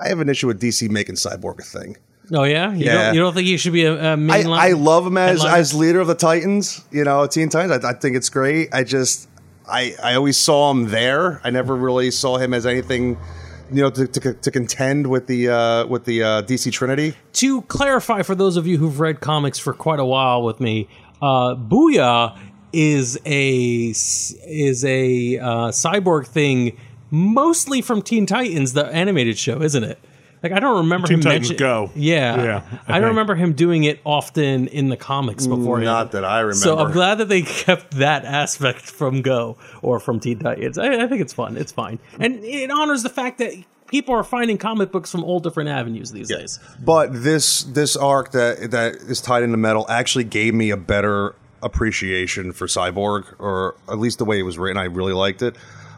I 0.00 0.08
have 0.08 0.20
an 0.20 0.28
issue 0.28 0.46
with 0.46 0.60
DC 0.60 0.88
making 0.88 1.16
Cyborg 1.16 1.58
a 1.60 1.62
thing. 1.62 1.96
Oh 2.32 2.44
yeah. 2.44 2.72
You 2.72 2.84
Yeah. 2.84 2.92
Don't, 2.94 3.14
you 3.14 3.20
don't 3.20 3.34
think 3.34 3.46
he 3.46 3.56
should 3.56 3.72
be 3.72 3.84
a, 3.84 3.94
a 3.94 4.12
I, 4.12 4.16
mainline? 4.16 4.58
I 4.58 4.72
love 4.72 5.06
him 5.06 5.16
as 5.16 5.38
headliner? 5.40 5.56
as 5.58 5.74
leader 5.74 6.00
of 6.00 6.06
the 6.06 6.14
Titans. 6.14 6.84
You 6.90 7.04
know, 7.04 7.26
Teen 7.26 7.48
Titans. 7.48 7.84
I, 7.84 7.90
I 7.90 7.92
think 7.94 8.16
it's 8.16 8.28
great. 8.28 8.68
I 8.72 8.84
just 8.84 9.28
I 9.66 9.94
I 10.02 10.14
always 10.14 10.38
saw 10.38 10.70
him 10.70 10.88
there. 10.88 11.40
I 11.44 11.50
never 11.50 11.74
really 11.74 12.10
saw 12.10 12.38
him 12.38 12.54
as 12.54 12.66
anything. 12.66 13.18
You 13.70 13.82
know, 13.82 13.90
to, 13.90 14.06
to, 14.06 14.32
to 14.32 14.50
contend 14.50 15.08
with 15.08 15.26
the 15.26 15.50
uh, 15.50 15.86
with 15.86 16.06
the 16.06 16.22
uh, 16.22 16.42
DC 16.42 16.72
Trinity. 16.72 17.14
to 17.34 17.60
clarify 17.62 18.22
for 18.22 18.34
those 18.34 18.56
of 18.56 18.66
you 18.66 18.78
who've 18.78 18.98
read 18.98 19.20
comics 19.20 19.58
for 19.58 19.74
quite 19.74 20.00
a 20.00 20.06
while 20.06 20.42
with 20.42 20.58
me, 20.58 20.88
uh, 21.20 21.54
Booyah 21.54 22.38
is 22.72 23.18
a 23.26 23.88
is 23.90 24.84
a 24.86 25.38
uh, 25.38 25.68
cyborg 25.68 26.26
thing, 26.26 26.78
mostly 27.10 27.82
from 27.82 28.00
Teen 28.00 28.24
Titans, 28.24 28.72
the 28.72 28.86
animated 28.86 29.38
show, 29.38 29.60
isn't 29.60 29.84
it? 29.84 29.98
Like 30.42 30.52
I 30.52 30.60
don't 30.60 30.78
remember 30.78 31.08
Teen 31.08 31.18
him 31.18 31.22
Titans 31.22 31.48
mention- 31.50 31.56
Go. 31.56 31.90
Yeah, 31.94 32.42
Yeah, 32.42 32.62
I, 32.86 32.96
I 32.96 33.00
don't 33.00 33.10
remember 33.10 33.34
him 33.34 33.52
doing 33.54 33.84
it 33.84 34.00
often 34.04 34.68
in 34.68 34.88
the 34.88 34.96
comics 34.96 35.46
before. 35.46 35.80
Not 35.80 36.12
that 36.12 36.24
I 36.24 36.40
remember. 36.40 36.54
So 36.54 36.78
I'm 36.78 36.92
glad 36.92 37.16
that 37.18 37.28
they 37.28 37.42
kept 37.66 37.92
that 37.92 38.24
aspect 38.24 38.82
from 38.82 39.22
Go 39.22 39.56
or 39.82 39.98
from 40.00 40.20
Teen 40.20 40.38
Titans. 40.38 40.78
I, 40.78 41.04
I 41.04 41.06
think 41.08 41.20
it's 41.20 41.32
fun. 41.32 41.56
It's 41.56 41.72
fine, 41.72 41.98
and 42.20 42.42
it 42.44 42.70
honors 42.70 43.02
the 43.02 43.08
fact 43.10 43.38
that 43.38 43.52
people 43.88 44.14
are 44.14 44.22
finding 44.24 44.58
comic 44.58 44.92
books 44.92 45.10
from 45.10 45.24
all 45.24 45.40
different 45.40 45.70
avenues 45.70 46.12
these 46.12 46.28
days. 46.28 46.58
But 46.84 47.08
this 47.24 47.62
this 47.64 47.96
arc 47.96 48.32
that 48.32 48.70
that 48.70 48.96
is 48.96 49.20
tied 49.20 49.42
into 49.42 49.56
metal 49.56 49.86
actually 49.88 50.24
gave 50.24 50.54
me 50.54 50.70
a 50.70 50.76
better 50.76 51.34
appreciation 51.62 52.52
for 52.52 52.66
Cyborg, 52.66 53.34
or 53.40 53.74
at 53.88 53.98
least 53.98 54.18
the 54.18 54.24
way 54.24 54.38
it 54.38 54.42
was 54.42 54.58
written. 54.58 54.76
I 54.76 54.84
really 54.84 55.12
liked 55.12 55.42
it. 55.42 55.56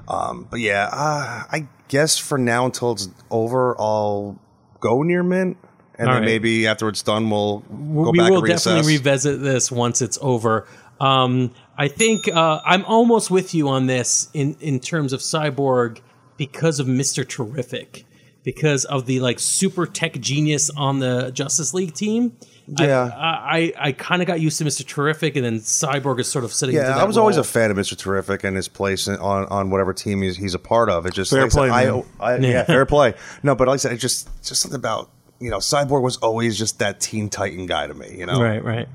Um, 0.09 0.47
but 0.51 0.61
yeah, 0.61 0.89
uh, 0.91 1.45
I 1.51 1.69
guess 1.91 2.17
for 2.17 2.39
now 2.39 2.65
until 2.65 2.93
it's 2.93 3.09
over, 3.31 3.79
I'll 3.79 4.39
go 4.79 5.03
near 5.03 5.23
mint, 5.23 5.59
and 5.99 6.09
All 6.09 6.15
then 6.15 6.23
right. 6.23 6.31
maybe 6.31 6.67
after 6.67 6.89
it's 6.89 7.03
done, 7.03 7.29
we'll 7.29 7.59
go 7.61 8.11
we 8.13 8.19
back 8.19 8.31
will 8.31 8.39
and 8.39 8.47
reassess. 8.47 8.65
definitely 8.65 8.97
revisit 8.97 9.43
this 9.43 9.71
once 9.71 10.01
it's 10.01 10.19
over. 10.23 10.67
Um, 11.01 11.53
I 11.77 11.89
think 11.89 12.29
uh, 12.29 12.61
I'm 12.65 12.85
almost 12.85 13.31
with 13.31 13.55
you 13.55 13.69
on 13.69 13.87
this 13.87 14.29
in 14.33 14.57
in 14.61 14.81
terms 14.81 15.13
of 15.13 15.21
Cyborg 15.21 16.01
because 16.37 16.79
of 16.81 16.87
Mister 16.87 17.25
Terrific, 17.25 18.05
because 18.45 18.85
of 18.85 19.07
the 19.07 19.21
like 19.21 19.39
super 19.39 19.87
tech 19.87 20.21
genius 20.21 20.71
on 20.77 21.01
the 21.01 21.31
Justice 21.33 21.75
League 21.75 21.95
team. 21.95 22.37
I- 22.79 22.87
Yeah. 22.87 23.11
I 23.15 23.31
I, 23.59 23.73
I 23.89 23.93
kind 23.93 24.23
of 24.23 24.27
got 24.29 24.41
used 24.41 24.59
to 24.59 24.65
Mister 24.65 24.85
Terrific, 24.85 25.37
and 25.37 25.45
then 25.45 25.59
Cyborg 25.61 26.21
is 26.21 26.29
sort 26.29 26.45
of 26.45 26.53
sitting. 26.53 26.77
into 26.77 26.87
yeah, 26.89 26.95
that 26.95 27.01
I 27.03 27.05
was 27.05 27.17
always 27.17 27.37
a 27.37 27.45
fan 27.45 27.71
of 27.71 27.77
Mr. 27.77 27.97
Terrific 27.97 28.45
and 28.45 28.57
his 28.57 28.69
place 28.69 29.09
in- 29.09 29.17
on, 29.17 29.47
on 29.47 29.71
whatever 29.71 29.93
team 29.93 30.23
he's, 30.23 30.37
he's 30.37 30.55
a 30.55 30.59
part 30.59 30.89
of. 30.89 31.07
It 31.07 31.15
just 31.15 31.31
Fair 31.31 31.43
like 31.43 31.47
I 31.47 31.85
said, 31.85 31.93
play, 31.99 32.05
I. 32.21 32.35
I, 32.35 32.37
yeah, 32.41 32.65
fair 32.65 32.87
play. 32.87 33.15
No, 33.43 33.55
but 33.55 33.67
like 33.69 33.75
I 33.75 33.79
said, 33.79 33.93
it 33.93 33.97
just 33.99 34.29
just 34.45 34.61
something 34.63 34.79
about 34.79 35.11
you 35.41 35.51
know 35.51 35.59
Cyborg 35.59 36.03
was 36.03 36.17
always 36.19 36.57
just 36.59 36.79
that 36.79 37.01
Teen 37.01 37.29
Titan 37.31 37.67
guy 37.67 37.87
to 37.87 37.95
me. 37.95 38.15
You 38.19 38.27
know, 38.27 38.41
right, 38.41 38.63
right. 38.63 38.89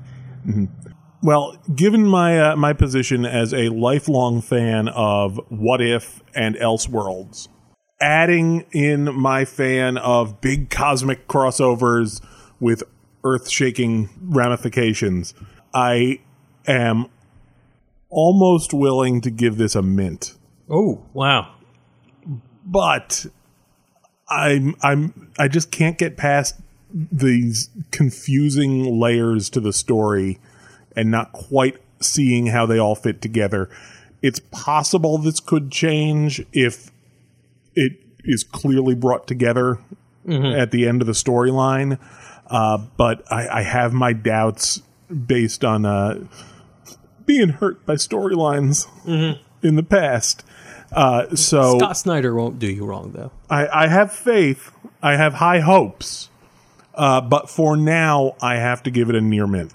Well, 1.22 1.56
given 1.74 2.06
my 2.06 2.38
uh, 2.52 2.56
my 2.56 2.72
position 2.72 3.24
as 3.24 3.52
a 3.52 3.68
lifelong 3.70 4.40
fan 4.42 4.88
of 4.88 5.40
What 5.48 5.80
If 5.80 6.22
and 6.34 6.54
Elseworlds, 6.56 7.48
adding 8.00 8.64
in 8.72 9.12
my 9.14 9.44
fan 9.44 9.96
of 9.98 10.40
big 10.40 10.70
cosmic 10.70 11.26
crossovers 11.26 12.20
with 12.60 12.82
earth-shaking 13.26 14.08
ramifications, 14.22 15.34
I 15.74 16.20
am 16.66 17.06
almost 18.08 18.72
willing 18.72 19.20
to 19.22 19.30
give 19.30 19.56
this 19.56 19.74
a 19.74 19.82
mint. 19.82 20.34
Oh 20.70 21.04
wow. 21.12 21.54
But 22.64 23.26
I'm 24.28 24.74
I'm 24.82 25.30
I 25.38 25.48
just 25.48 25.70
can't 25.70 25.98
get 25.98 26.16
past 26.16 26.56
these 26.92 27.68
confusing 27.90 28.98
layers 28.98 29.50
to 29.50 29.60
the 29.60 29.72
story 29.72 30.38
and 30.94 31.10
not 31.10 31.32
quite 31.32 31.76
seeing 32.00 32.46
how 32.46 32.66
they 32.66 32.78
all 32.78 32.94
fit 32.94 33.20
together. 33.20 33.68
It's 34.22 34.40
possible 34.50 35.18
this 35.18 35.40
could 35.40 35.70
change 35.70 36.44
if 36.52 36.90
it 37.74 37.92
is 38.24 38.42
clearly 38.42 38.94
brought 38.94 39.26
together 39.26 39.78
mm-hmm. 40.26 40.58
at 40.58 40.70
the 40.70 40.88
end 40.88 41.02
of 41.02 41.06
the 41.06 41.12
storyline. 41.12 41.98
Uh, 42.48 42.78
but 42.96 43.22
I, 43.30 43.48
I 43.48 43.62
have 43.62 43.92
my 43.92 44.12
doubts 44.12 44.82
based 45.26 45.64
on 45.64 45.84
uh, 45.84 46.24
being 47.24 47.48
hurt 47.50 47.84
by 47.86 47.94
storylines 47.94 48.86
in 49.62 49.74
the 49.76 49.82
past. 49.82 50.44
Uh, 50.92 51.34
so 51.34 51.78
Scott 51.78 51.96
Snyder 51.96 52.34
won't 52.34 52.58
do 52.58 52.68
you 52.68 52.84
wrong 52.86 53.12
though. 53.12 53.32
I, 53.50 53.66
I 53.66 53.86
have 53.88 54.12
faith. 54.12 54.70
I 55.02 55.16
have 55.16 55.34
high 55.34 55.60
hopes. 55.60 56.28
Uh, 56.94 57.20
but 57.20 57.50
for 57.50 57.76
now, 57.76 58.34
I 58.40 58.56
have 58.56 58.82
to 58.84 58.90
give 58.90 59.10
it 59.10 59.16
a 59.16 59.20
near 59.20 59.46
mint. 59.46 59.72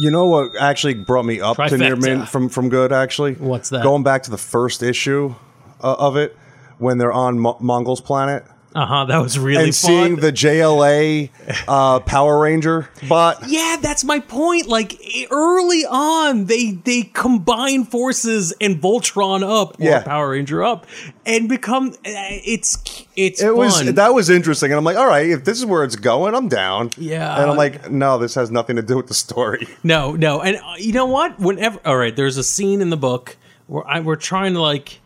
You 0.00 0.10
know 0.10 0.26
what 0.26 0.50
actually 0.60 0.94
brought 0.94 1.24
me 1.24 1.40
up 1.40 1.56
to 1.56 1.78
near 1.78 1.96
mint 1.96 2.28
from 2.28 2.48
from 2.48 2.68
good 2.68 2.92
actually? 2.92 3.34
What's 3.34 3.70
that? 3.70 3.82
Going 3.82 4.02
back 4.02 4.24
to 4.24 4.30
the 4.30 4.38
first 4.38 4.82
issue 4.82 5.34
uh, 5.82 5.94
of 5.98 6.16
it 6.16 6.36
when 6.78 6.98
they're 6.98 7.12
on 7.12 7.38
Mo- 7.38 7.58
Mongul's 7.60 8.00
planet 8.00 8.44
Uh 8.74 8.86
huh. 8.86 9.04
That 9.04 9.18
was 9.18 9.38
really 9.38 9.64
and 9.64 9.74
fun. 9.74 9.88
seeing 9.90 10.16
the 10.16 10.32
JLA 10.32 11.28
uh, 11.68 12.00
Power 12.00 12.40
Ranger 12.40 12.88
bot. 13.08 13.42
Yeah, 13.46 13.76
that's 13.82 14.02
my 14.02 14.18
point. 14.20 14.66
Like 14.66 14.98
early 15.30 15.84
on, 15.84 16.46
they 16.46 16.72
they 16.72 17.02
combine 17.02 17.84
forces 17.84 18.54
and 18.60 18.80
Voltron 18.80 19.42
up 19.42 19.78
or 19.78 19.84
Yeah. 19.84 20.02
Power 20.02 20.30
Ranger 20.30 20.62
up 20.64 20.86
and 21.26 21.48
become. 21.50 21.88
uh, 21.90 21.94
It's 22.06 22.78
it's 23.14 23.42
It 23.42 23.46
fun. 23.48 23.56
was 23.56 23.94
that 23.94 24.14
was 24.14 24.30
interesting, 24.30 24.70
and 24.70 24.78
I'm 24.78 24.84
like, 24.84 24.96
all 24.96 25.06
right, 25.06 25.28
if 25.28 25.44
this 25.44 25.58
is 25.58 25.66
where 25.66 25.84
it's 25.84 25.96
going, 25.96 26.34
I'm 26.34 26.48
down. 26.48 26.90
Yeah. 26.96 27.40
and 27.42 27.50
I'm 27.50 27.56
like, 27.58 27.90
no, 27.90 28.16
this 28.18 28.34
has 28.36 28.50
nothing 28.50 28.76
to 28.76 28.82
do 28.82 28.96
with 28.96 29.06
the 29.08 29.14
story. 29.14 29.68
No, 29.84 30.12
no, 30.12 30.40
and 30.40 30.56
uh, 30.56 30.74
you 30.78 30.92
know 30.94 31.06
what? 31.06 31.38
Whenever, 31.38 31.78
all 31.84 31.96
right, 31.98 32.14
there's 32.16 32.38
a 32.38 32.44
scene 32.44 32.80
in 32.80 32.88
the 32.88 32.96
book 32.96 33.36
where 33.66 33.86
I, 33.86 34.00
we're 34.00 34.16
trying 34.16 34.54
to 34.54 34.62
like. 34.62 35.00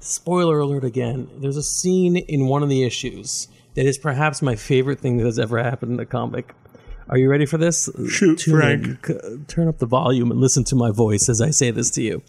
Spoiler 0.00 0.58
alert 0.58 0.84
again. 0.84 1.28
There's 1.36 1.58
a 1.58 1.62
scene 1.62 2.16
in 2.16 2.46
one 2.46 2.62
of 2.62 2.68
the 2.68 2.82
issues 2.84 3.48
that 3.74 3.86
is 3.86 3.98
perhaps 3.98 4.42
my 4.42 4.56
favorite 4.56 4.98
thing 4.98 5.18
that 5.18 5.26
has 5.26 5.38
ever 5.38 5.62
happened 5.62 5.92
in 5.92 6.00
a 6.00 6.06
comic. 6.06 6.54
Are 7.08 7.18
you 7.18 7.28
ready 7.28 7.44
for 7.44 7.58
this? 7.58 7.90
Shoot, 8.08 8.38
Tune 8.38 8.56
Frank. 8.58 9.08
in. 9.08 9.44
Turn 9.46 9.68
up 9.68 9.78
the 9.78 9.86
volume 9.86 10.30
and 10.30 10.40
listen 10.40 10.64
to 10.64 10.74
my 10.76 10.90
voice 10.90 11.28
as 11.28 11.40
I 11.40 11.50
say 11.50 11.70
this 11.70 11.90
to 11.92 12.02
you. 12.02 12.22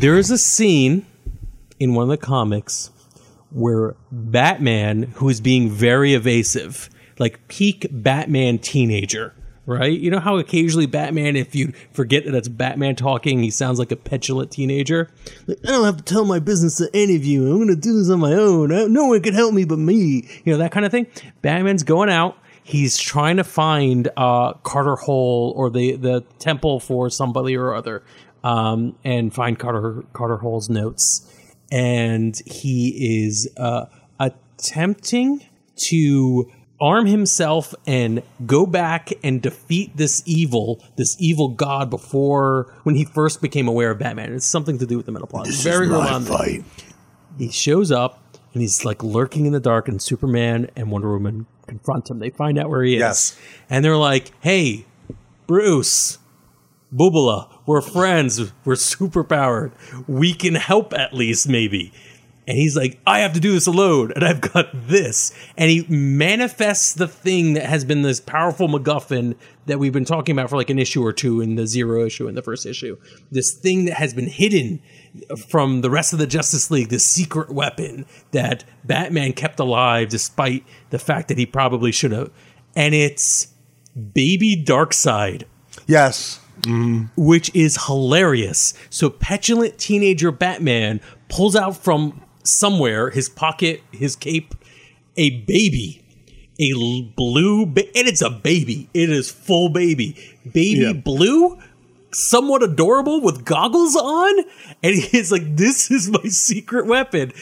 There 0.00 0.18
is 0.18 0.30
a 0.30 0.38
scene 0.38 1.06
in 1.78 1.94
one 1.94 2.02
of 2.02 2.08
the 2.08 2.16
comics 2.16 2.90
where 3.50 3.96
Batman, 4.12 5.04
who 5.14 5.28
is 5.28 5.40
being 5.40 5.70
very 5.70 6.14
evasive, 6.14 6.90
like 7.18 7.46
peak 7.48 7.86
Batman 7.90 8.58
teenager, 8.58 9.34
right? 9.68 9.92
You 9.92 10.10
know 10.10 10.18
how 10.18 10.38
occasionally 10.38 10.86
Batman, 10.86 11.36
if 11.36 11.54
you 11.54 11.72
forget 11.92 12.24
that 12.24 12.34
it's 12.34 12.48
Batman 12.48 12.96
talking, 12.96 13.42
he 13.42 13.50
sounds 13.50 13.78
like 13.78 13.92
a 13.92 13.96
petulant 13.96 14.50
teenager? 14.50 15.10
Like, 15.46 15.58
I 15.64 15.68
don't 15.68 15.84
have 15.84 15.98
to 15.98 16.02
tell 16.02 16.24
my 16.24 16.38
business 16.38 16.78
to 16.78 16.88
any 16.94 17.14
of 17.14 17.24
you. 17.24 17.50
I'm 17.50 17.58
going 17.58 17.68
to 17.68 17.76
do 17.76 17.98
this 17.98 18.10
on 18.10 18.18
my 18.20 18.32
own. 18.32 18.70
No 18.92 19.06
one 19.06 19.22
can 19.22 19.34
help 19.34 19.52
me 19.52 19.64
but 19.64 19.78
me. 19.78 20.26
You 20.44 20.52
know, 20.52 20.58
that 20.58 20.72
kind 20.72 20.86
of 20.86 20.90
thing. 20.90 21.06
Batman's 21.42 21.82
going 21.82 22.08
out. 22.08 22.38
He's 22.64 22.96
trying 22.96 23.36
to 23.36 23.44
find 23.44 24.08
uh, 24.16 24.54
Carter 24.54 24.96
Hall 24.96 25.52
or 25.56 25.70
the, 25.70 25.96
the 25.96 26.22
temple 26.38 26.80
for 26.80 27.10
somebody 27.10 27.56
or 27.56 27.74
other 27.74 28.02
um, 28.42 28.96
and 29.04 29.32
find 29.32 29.58
Carter, 29.58 30.04
Carter 30.12 30.38
Hall's 30.38 30.68
notes 30.68 31.28
and 31.70 32.40
he 32.46 33.26
is 33.26 33.48
uh, 33.56 33.86
attempting 34.18 35.44
to 35.76 36.50
arm 36.80 37.06
himself 37.06 37.74
and 37.86 38.22
go 38.46 38.64
back 38.66 39.10
and 39.24 39.42
defeat 39.42 39.96
this 39.96 40.22
evil, 40.26 40.82
this 40.96 41.16
evil 41.18 41.48
god 41.48 41.90
before 41.90 42.72
when 42.84 42.94
he 42.94 43.04
first 43.04 43.40
became 43.42 43.66
aware 43.66 43.90
of 43.90 43.98
Batman. 43.98 44.32
It's 44.32 44.46
something 44.46 44.78
to 44.78 44.86
do 44.86 44.96
with 44.96 45.06
the 45.06 45.12
metal 45.12 45.26
plot. 45.28 45.48
It's 45.48 45.62
very 45.62 45.88
early 45.88 46.08
on. 46.08 46.22
fight. 46.24 46.64
He 47.36 47.50
shows 47.50 47.90
up 47.90 48.22
and 48.54 48.62
he's 48.62 48.84
like 48.84 49.02
lurking 49.02 49.46
in 49.46 49.52
the 49.52 49.60
dark, 49.60 49.88
and 49.88 50.00
Superman 50.00 50.70
and 50.76 50.90
Wonder 50.90 51.12
Woman 51.12 51.46
confront 51.66 52.08
him. 52.10 52.18
They 52.18 52.30
find 52.30 52.58
out 52.58 52.70
where 52.70 52.82
he 52.82 52.94
is, 52.94 53.00
Yes. 53.00 53.38
and 53.68 53.84
they're 53.84 53.96
like, 53.96 54.32
"Hey, 54.40 54.86
Bruce." 55.46 56.18
Boobala, 56.94 57.48
we're 57.66 57.82
friends. 57.82 58.50
We're 58.64 58.72
superpowered. 58.74 59.72
We 60.08 60.32
can 60.32 60.54
help 60.54 60.94
at 60.94 61.12
least, 61.12 61.46
maybe. 61.46 61.92
And 62.48 62.56
he's 62.56 62.74
like, 62.74 62.98
I 63.06 63.20
have 63.20 63.34
to 63.34 63.40
do 63.40 63.52
this 63.52 63.66
alone, 63.66 64.10
and 64.14 64.24
I've 64.24 64.40
got 64.40 64.70
this. 64.72 65.32
And 65.58 65.70
he 65.70 65.84
manifests 65.88 66.94
the 66.94 67.06
thing 67.06 67.52
that 67.52 67.66
has 67.66 67.84
been 67.84 68.00
this 68.00 68.20
powerful 68.20 68.68
MacGuffin 68.68 69.36
that 69.66 69.78
we've 69.78 69.92
been 69.92 70.06
talking 70.06 70.34
about 70.34 70.48
for 70.48 70.56
like 70.56 70.70
an 70.70 70.78
issue 70.78 71.04
or 71.04 71.12
two 71.12 71.42
in 71.42 71.56
the 71.56 71.66
zero 71.66 72.06
issue 72.06 72.26
in 72.26 72.34
the 72.34 72.42
first 72.42 72.64
issue. 72.64 72.96
This 73.30 73.52
thing 73.52 73.84
that 73.84 73.94
has 73.94 74.14
been 74.14 74.28
hidden 74.28 74.80
from 75.46 75.82
the 75.82 75.90
rest 75.90 76.14
of 76.14 76.18
the 76.18 76.26
Justice 76.26 76.70
League, 76.70 76.88
this 76.88 77.04
secret 77.04 77.50
weapon 77.50 78.06
that 78.30 78.64
Batman 78.82 79.34
kept 79.34 79.60
alive 79.60 80.08
despite 80.08 80.64
the 80.88 80.98
fact 80.98 81.28
that 81.28 81.36
he 81.36 81.44
probably 81.44 81.92
should 81.92 82.12
have. 82.12 82.30
And 82.74 82.94
it's 82.94 83.48
Baby 84.14 84.56
Darkseid 84.56 85.44
Yes, 85.86 86.40
mm-hmm. 86.60 87.06
which 87.16 87.54
is 87.54 87.86
hilarious. 87.86 88.74
So 88.90 89.10
petulant 89.10 89.78
teenager 89.78 90.30
Batman 90.30 91.00
pulls 91.28 91.56
out 91.56 91.76
from 91.76 92.22
somewhere 92.48 93.10
his 93.10 93.28
pocket, 93.28 93.82
his 93.92 94.16
cape, 94.16 94.54
a 95.16 95.30
baby, 95.42 96.02
a 96.60 96.72
blue, 97.16 97.66
ba- 97.66 97.96
and 97.96 98.08
it's 98.08 98.22
a 98.22 98.30
baby. 98.30 98.88
It 98.94 99.10
is 99.10 99.30
full 99.30 99.68
baby, 99.68 100.16
baby 100.44 100.80
Yeah. 100.80 100.92
blue, 100.92 101.58
somewhat 102.12 102.62
adorable 102.62 103.20
with 103.20 103.44
goggles 103.44 103.94
on, 103.96 104.44
and 104.82 104.94
he's 104.96 105.30
like, 105.30 105.56
"This 105.56 105.90
is 105.90 106.08
my 106.10 106.24
secret 106.28 106.86
weapon." 106.86 107.32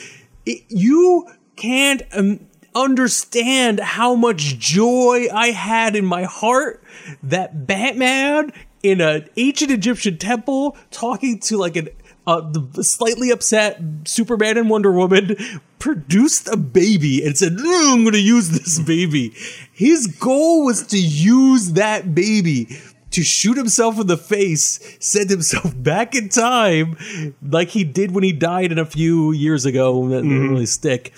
It- 0.45 0.63
you 0.69 1.27
can't. 1.57 2.03
Um, 2.13 2.41
understand 2.75 3.81
how 3.81 4.15
much 4.15 4.59
joy 4.59 5.27
I 5.33 5.47
had 5.53 5.97
in 5.97 6.05
my 6.05 6.25
heart 6.25 6.83
that 7.23 7.67
Batman 7.67 8.53
in 8.83 9.01
an 9.01 9.27
ancient 9.39 9.71
Egyptian 9.71 10.19
temple 10.19 10.77
talking 10.91 11.39
to 11.41 11.57
like 11.57 11.77
an 11.77 11.89
uh, 12.27 12.41
the 12.41 12.83
slightly 12.83 13.31
upset 13.31 13.81
Superman 14.05 14.59
and 14.59 14.69
Wonder 14.69 14.91
Woman 14.91 15.37
produced 15.79 16.49
a 16.49 16.57
baby 16.57 17.25
and 17.25 17.37
said, 17.39 17.53
"No, 17.55 17.93
I'm 17.93 18.03
going 18.03 18.15
to 18.15 18.21
use 18.21 18.51
this 18.51 18.79
baby. 18.87 19.33
His 19.73 20.07
goal 20.07 20.65
was 20.65 20.87
to 20.89 20.99
use 20.99 21.73
that 21.73 22.15
baby 22.15 22.69
to 23.13 23.23
shoot 23.23 23.57
himself 23.57 23.99
in 24.01 24.09
the 24.09 24.17
face, 24.17 24.97
send 24.99 25.31
himself 25.31 25.73
back 25.83 26.15
in 26.15 26.29
time, 26.29 26.97
like 27.43 27.69
he 27.69 27.85
did 27.85 28.11
when 28.11 28.25
he 28.25 28.33
died 28.33 28.73
in 28.73 28.79
a 28.79 28.85
few 28.85 29.33
years 29.33 29.65
ago. 29.65 30.09
That 30.09 30.23
didn't 30.23 30.51
really 30.51 30.67
stick. 30.67 31.15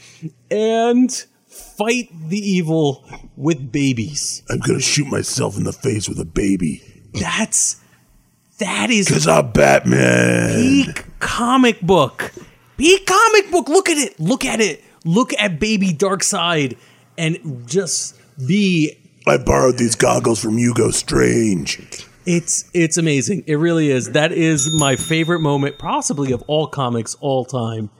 And 0.50 1.10
fight 1.46 2.10
the 2.28 2.38
evil 2.38 3.04
with 3.36 3.72
babies. 3.72 4.42
I'm 4.50 4.58
gonna 4.58 4.80
shoot 4.80 5.06
myself 5.08 5.56
in 5.56 5.64
the 5.64 5.72
face 5.72 6.08
with 6.08 6.20
a 6.20 6.24
baby. 6.24 6.82
That's 7.14 7.76
that 8.58 8.90
is 8.90 9.08
Cause 9.08 9.26
I'm 9.26 9.50
Batman. 9.52 10.54
peak 10.84 11.04
comic 11.18 11.80
book. 11.80 12.32
Peak 12.76 13.06
comic 13.06 13.50
book. 13.50 13.68
Look 13.68 13.88
at 13.88 13.98
it. 13.98 14.18
Look 14.20 14.44
at 14.44 14.60
it. 14.60 14.84
Look 15.04 15.32
at 15.38 15.58
Baby 15.60 15.92
Darkseid 15.92 16.76
and 17.16 17.66
just 17.66 18.14
be 18.46 18.96
I 19.26 19.36
borrowed 19.38 19.78
these 19.78 19.94
goggles 19.94 20.40
from 20.40 20.58
Hugo 20.58 20.90
Strange. 20.90 22.06
it's 22.26 22.68
it's 22.74 22.96
amazing. 22.96 23.44
It 23.46 23.54
really 23.56 23.90
is. 23.90 24.12
That 24.12 24.32
is 24.32 24.72
my 24.72 24.96
favorite 24.96 25.40
moment, 25.40 25.78
possibly 25.78 26.32
of 26.32 26.42
all 26.46 26.66
comics 26.66 27.14
all 27.20 27.44
time. 27.44 27.90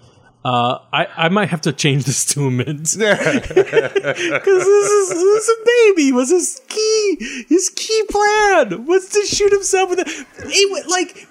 Uh, 0.49 0.79
I, 0.93 1.07
I 1.27 1.29
might 1.29 1.49
have 1.51 1.61
to 1.63 1.73
change 1.73 2.05
this 2.05 2.25
to 2.27 2.47
a 2.47 2.51
mint 2.51 2.79
because 2.99 2.99
this 2.99 4.91
is, 4.91 5.09
this 5.11 5.49
is 5.49 5.49
a 5.49 5.65
baby. 5.65 6.13
Was 6.13 6.31
his 6.31 6.61
key 6.69 7.45
his 7.49 7.69
key 7.75 8.03
plan 8.09 8.87
was 8.87 9.09
to 9.11 9.27
shoot 9.27 9.53
himself 9.53 9.91
with 9.91 9.99
a 9.99 10.05
it 10.47 10.89
like 10.89 11.29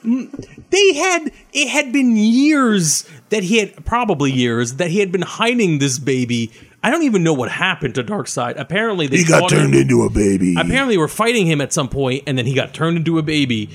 they 0.69 0.93
had 0.93 1.31
it 1.53 1.67
had 1.69 1.91
been 1.91 2.15
years 2.15 3.09
that 3.29 3.43
he 3.43 3.57
had 3.57 3.85
probably 3.85 4.31
years 4.31 4.75
that 4.75 4.91
he 4.91 4.99
had 4.99 5.11
been 5.11 5.23
hiding 5.23 5.79
this 5.79 5.97
baby. 5.99 6.51
I 6.83 6.91
don't 6.91 7.03
even 7.03 7.23
know 7.23 7.33
what 7.33 7.49
happened 7.49 7.95
to 7.95 8.03
Darkseid. 8.03 8.59
Apparently, 8.59 9.07
they 9.07 9.17
He 9.17 9.23
got 9.25 9.41
caught 9.41 9.51
him- 9.51 9.59
turned 9.59 9.75
into 9.75 10.03
a 10.03 10.09
baby. 10.11 10.53
apparently 10.57 10.93
they 10.93 10.99
were 10.99 11.07
fighting 11.07 11.47
him 11.47 11.59
at 11.59 11.73
some 11.73 11.89
point 11.89 12.23
and 12.27 12.37
then 12.37 12.45
he 12.45 12.53
got 12.53 12.73
turned 12.73 12.97
into 12.97 13.17
a 13.17 13.23
baby 13.23 13.69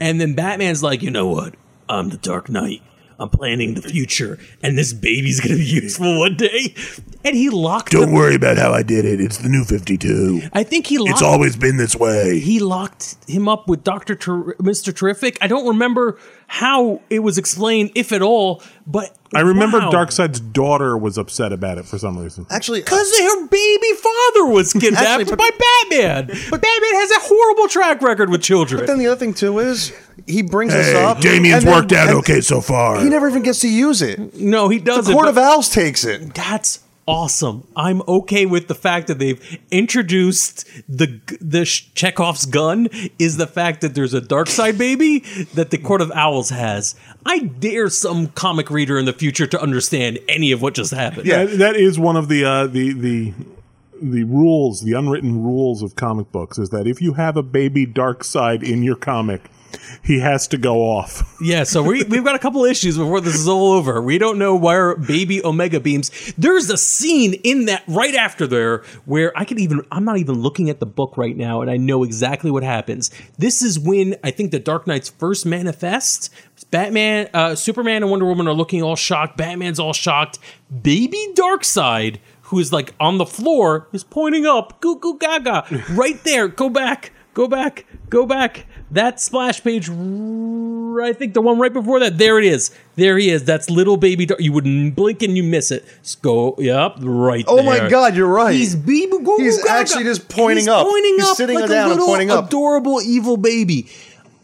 and 0.00 0.20
then 0.20 0.34
batman's 0.34 0.82
like 0.82 1.02
you 1.02 1.10
know 1.10 1.26
what 1.28 1.54
i'm 1.88 2.08
the 2.10 2.16
dark 2.16 2.48
knight 2.48 2.82
i'm 3.18 3.28
planning 3.28 3.74
the 3.74 3.82
future 3.82 4.38
and 4.62 4.76
this 4.78 4.92
baby's 4.92 5.40
gonna 5.40 5.56
be 5.56 5.64
useful 5.64 6.18
one 6.20 6.36
day 6.36 6.74
and 7.24 7.34
he 7.34 7.50
locked 7.50 7.90
Don't 7.92 8.08
him 8.08 8.12
worry 8.14 8.36
about 8.36 8.56
how 8.58 8.72
I 8.72 8.82
did 8.84 9.04
it. 9.04 9.20
It's 9.20 9.38
the 9.38 9.48
new 9.48 9.64
52. 9.64 10.42
i 10.52 10.62
think 10.62 10.86
he 10.86 10.98
locked 10.98 11.10
It's 11.10 11.22
always 11.22 11.56
been 11.56 11.76
this 11.76 11.96
way. 11.96 12.38
he 12.38 12.60
locked 12.60 13.16
him 13.26 13.48
up 13.48 13.68
with 13.68 13.82
Dr. 13.82 14.14
Ter- 14.14 14.54
Mr. 14.54 14.94
Terrific. 14.94 15.36
I 15.42 15.48
don't 15.48 15.66
remember 15.66 16.16
how 16.46 17.02
it 17.10 17.18
was 17.18 17.36
explained, 17.36 17.90
if 17.96 18.12
at 18.12 18.22
all, 18.22 18.62
but 18.86 19.17
I 19.34 19.40
remember 19.40 19.78
wow. 19.78 19.90
Darkseid's 19.90 20.40
daughter 20.40 20.96
was 20.96 21.18
upset 21.18 21.52
about 21.52 21.76
it 21.78 21.84
for 21.84 21.98
some 21.98 22.18
reason. 22.18 22.46
Actually, 22.50 22.80
uh, 22.80 22.84
Because 22.84 23.10
her 23.18 23.46
baby 23.46 23.92
father 23.94 24.46
was 24.46 24.72
kidnapped 24.80 25.04
Actually, 25.06 25.36
but- 25.36 25.38
by 25.38 25.50
Batman. 25.90 26.26
But 26.50 26.62
Batman 26.62 26.94
has 26.94 27.10
a 27.10 27.20
horrible 27.20 27.68
track 27.68 28.00
record 28.00 28.30
with 28.30 28.42
children. 28.42 28.80
But 28.80 28.86
then 28.86 28.98
the 28.98 29.06
other 29.06 29.18
thing 29.18 29.34
too 29.34 29.58
is 29.58 29.92
he 30.26 30.42
brings 30.42 30.72
us 30.74 30.86
Hey, 30.86 31.04
up. 31.04 31.20
Damian's 31.20 31.64
and 31.64 31.68
then- 31.72 31.74
worked 31.80 31.92
out 31.92 32.08
okay 32.08 32.40
so 32.40 32.60
far. 32.60 33.00
He 33.02 33.08
never 33.10 33.28
even 33.28 33.42
gets 33.42 33.60
to 33.60 33.68
use 33.68 34.00
it. 34.02 34.34
no, 34.34 34.68
he 34.68 34.78
doesn't. 34.78 35.04
The 35.04 35.12
Court 35.12 35.26
but- 35.26 35.30
of 35.30 35.38
Owls 35.38 35.68
takes 35.68 36.04
it. 36.04 36.34
That's 36.34 36.80
awesome. 37.08 37.66
I'm 37.76 38.02
okay 38.06 38.46
with 38.46 38.68
the 38.68 38.74
fact 38.74 39.06
that 39.08 39.18
they've 39.18 39.58
introduced 39.70 40.66
the 40.88 41.20
the 41.40 41.64
Chekhov's 41.64 42.46
gun 42.46 42.88
is 43.18 43.36
the 43.36 43.46
fact 43.46 43.80
that 43.80 43.94
there's 43.94 44.14
a 44.14 44.20
Darkseid 44.20 44.78
baby 44.78 45.20
that 45.54 45.70
the 45.70 45.78
Court 45.78 46.00
of 46.00 46.12
Owls 46.12 46.50
has. 46.50 46.94
I 47.26 47.38
dare 47.40 47.88
some 47.88 48.28
comic 48.28 48.70
reader 48.70 48.98
in 48.98 49.04
the 49.06 49.12
future 49.12 49.46
to 49.46 49.60
understand 49.60 50.18
any 50.28 50.52
of 50.52 50.62
what 50.62 50.74
just 50.74 50.92
happened. 50.92 51.26
Yeah. 51.26 51.44
That- 51.44 51.58
that 51.58 51.76
is 51.76 51.98
one 51.98 52.16
of 52.16 52.28
the 52.28 52.44
uh, 52.44 52.66
the 52.66 52.92
the 52.92 53.34
the 54.00 54.24
rules, 54.24 54.82
the 54.82 54.92
unwritten 54.92 55.42
rules 55.42 55.82
of 55.82 55.96
comic 55.96 56.30
books, 56.30 56.56
is 56.58 56.70
that 56.70 56.86
if 56.86 57.02
you 57.02 57.14
have 57.14 57.36
a 57.36 57.42
baby 57.42 57.84
Darkseid 57.86 58.62
in 58.62 58.82
your 58.82 58.94
comic, 58.96 59.50
he 60.02 60.20
has 60.20 60.46
to 60.48 60.58
go 60.58 60.82
off. 60.82 61.36
Yeah, 61.40 61.64
so 61.64 61.82
we, 61.82 62.04
we've 62.04 62.24
got 62.24 62.34
a 62.34 62.38
couple 62.38 62.64
issues 62.64 62.96
before 62.96 63.20
this 63.20 63.34
is 63.34 63.48
all 63.48 63.72
over. 63.72 64.00
We 64.00 64.18
don't 64.18 64.38
know 64.38 64.56
where 64.56 64.96
baby 64.96 65.44
Omega 65.44 65.80
beams. 65.80 66.10
There's 66.36 66.70
a 66.70 66.76
scene 66.76 67.34
in 67.44 67.66
that 67.66 67.82
right 67.86 68.14
after 68.14 68.46
there 68.46 68.84
where 69.04 69.36
I 69.36 69.44
could 69.44 69.58
even, 69.58 69.82
I'm 69.92 70.04
not 70.04 70.18
even 70.18 70.36
looking 70.36 70.70
at 70.70 70.80
the 70.80 70.86
book 70.86 71.16
right 71.16 71.36
now 71.36 71.60
and 71.60 71.70
I 71.70 71.76
know 71.76 72.04
exactly 72.04 72.50
what 72.50 72.62
happens. 72.62 73.10
This 73.38 73.62
is 73.62 73.78
when 73.78 74.16
I 74.24 74.30
think 74.30 74.50
the 74.50 74.58
Dark 74.58 74.86
Knights 74.86 75.08
first 75.08 75.46
manifest. 75.46 76.30
Batman, 76.70 77.28
uh, 77.32 77.54
Superman, 77.54 78.02
and 78.02 78.10
Wonder 78.10 78.26
Woman 78.26 78.46
are 78.48 78.52
looking 78.52 78.82
all 78.82 78.96
shocked. 78.96 79.36
Batman's 79.36 79.78
all 79.78 79.92
shocked. 79.92 80.38
Baby 80.82 81.24
Darkseid, 81.34 82.18
who 82.42 82.58
is 82.58 82.72
like 82.72 82.94
on 83.00 83.18
the 83.18 83.26
floor, 83.26 83.88
is 83.92 84.04
pointing 84.04 84.44
up. 84.44 84.80
Goo 84.80 84.98
goo 84.98 85.18
gaga. 85.18 85.64
Right 85.90 86.22
there. 86.24 86.48
Go 86.48 86.68
back. 86.68 87.12
Go 87.32 87.46
back. 87.46 87.86
Go 88.10 88.26
back. 88.26 88.66
That 88.90 89.20
splash 89.20 89.62
page, 89.62 89.90
I 89.90 91.12
think 91.12 91.34
the 91.34 91.42
one 91.42 91.58
right 91.58 91.72
before 91.72 92.00
that. 92.00 92.16
There 92.16 92.38
it 92.38 92.44
is. 92.46 92.70
There 92.96 93.18
he 93.18 93.28
is. 93.30 93.44
That's 93.44 93.68
little 93.68 93.98
baby. 93.98 94.24
Dar- 94.24 94.40
you 94.40 94.50
wouldn't 94.52 94.94
blink 94.96 95.22
and 95.22 95.36
you 95.36 95.42
miss 95.42 95.70
it. 95.70 95.84
Just 96.02 96.22
go. 96.22 96.54
Yep. 96.58 96.96
Right. 97.00 97.44
Oh 97.46 97.62
my. 97.62 97.88
God, 97.90 98.16
you're 98.16 98.26
right. 98.26 98.54
He's 98.54 98.74
baby. 98.74 99.18
Goo, 99.22 99.36
He's 99.38 99.58
gaga. 99.62 99.70
actually 99.70 100.04
just 100.04 100.28
pointing 100.30 100.58
He's 100.64 100.68
up. 100.68 100.86
Pointing 100.86 101.14
He's 101.16 101.24
up. 101.28 101.36
sitting 101.36 101.60
like 101.60 101.68
down 101.68 101.88
a 101.88 101.90
and 101.92 102.00
little 102.00 102.06
pointing 102.06 102.30
up. 102.30 102.46
Adorable 102.46 103.00
evil 103.02 103.36
baby. 103.36 103.88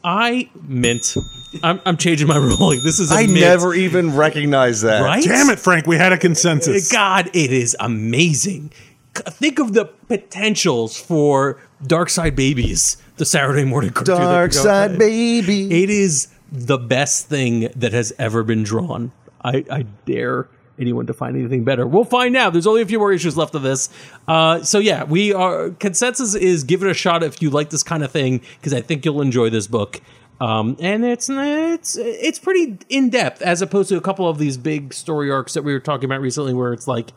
I 0.04 0.50
mint. 0.62 1.16
I'm, 1.62 1.80
I'm 1.86 1.96
changing 1.96 2.28
my 2.28 2.36
ruling. 2.38 2.82
This 2.84 3.00
is. 3.00 3.10
a 3.10 3.14
I 3.14 3.26
mint. 3.26 3.40
never 3.40 3.72
even 3.74 4.14
recognized 4.14 4.82
that. 4.82 5.00
Right? 5.00 5.24
Damn 5.24 5.48
it, 5.50 5.58
Frank! 5.58 5.86
We 5.86 5.96
had 5.96 6.12
a 6.12 6.18
consensus. 6.18 6.92
God, 6.92 7.28
it 7.32 7.50
is 7.52 7.74
amazing. 7.80 8.72
Think 9.14 9.58
of 9.58 9.72
the 9.72 9.86
potentials 9.86 10.96
for 10.96 11.60
Darkseid 11.82 12.34
Babies, 12.34 12.96
the 13.16 13.24
Saturday 13.24 13.64
morning 13.64 13.90
cartoon. 13.90 14.16
Darkseid 14.16 14.98
baby. 14.98 15.82
It 15.82 15.90
is 15.90 16.28
the 16.50 16.78
best 16.78 17.28
thing 17.28 17.70
that 17.76 17.92
has 17.92 18.12
ever 18.18 18.42
been 18.42 18.62
drawn. 18.62 19.12
I, 19.42 19.64
I 19.70 19.82
dare 20.06 20.48
anyone 20.78 21.06
to 21.06 21.12
find 21.12 21.36
anything 21.36 21.64
better. 21.64 21.86
We'll 21.86 22.04
find 22.04 22.36
out. 22.36 22.52
There's 22.52 22.66
only 22.66 22.82
a 22.82 22.86
few 22.86 22.98
more 22.98 23.12
issues 23.12 23.36
left 23.36 23.54
of 23.54 23.62
this. 23.62 23.88
Uh, 24.26 24.62
so 24.62 24.78
yeah, 24.78 25.04
we 25.04 25.32
are 25.32 25.70
consensus 25.70 26.34
is 26.34 26.64
give 26.64 26.82
it 26.82 26.90
a 26.90 26.94
shot 26.94 27.22
if 27.22 27.40
you 27.40 27.50
like 27.50 27.70
this 27.70 27.82
kind 27.82 28.02
of 28.02 28.10
thing 28.10 28.40
because 28.58 28.74
I 28.74 28.80
think 28.80 29.04
you'll 29.04 29.22
enjoy 29.22 29.50
this 29.50 29.66
book. 29.66 30.00
Um, 30.40 30.76
and 30.80 31.04
it's 31.04 31.30
it's 31.30 31.96
it's 31.96 32.40
pretty 32.40 32.78
in 32.88 33.08
depth 33.10 33.40
as 33.40 33.62
opposed 33.62 33.88
to 33.90 33.96
a 33.96 34.00
couple 34.00 34.28
of 34.28 34.38
these 34.38 34.56
big 34.56 34.92
story 34.92 35.30
arcs 35.30 35.54
that 35.54 35.62
we 35.62 35.72
were 35.72 35.80
talking 35.80 36.06
about 36.06 36.20
recently, 36.20 36.54
where 36.54 36.72
it's 36.72 36.88
like 36.88 37.12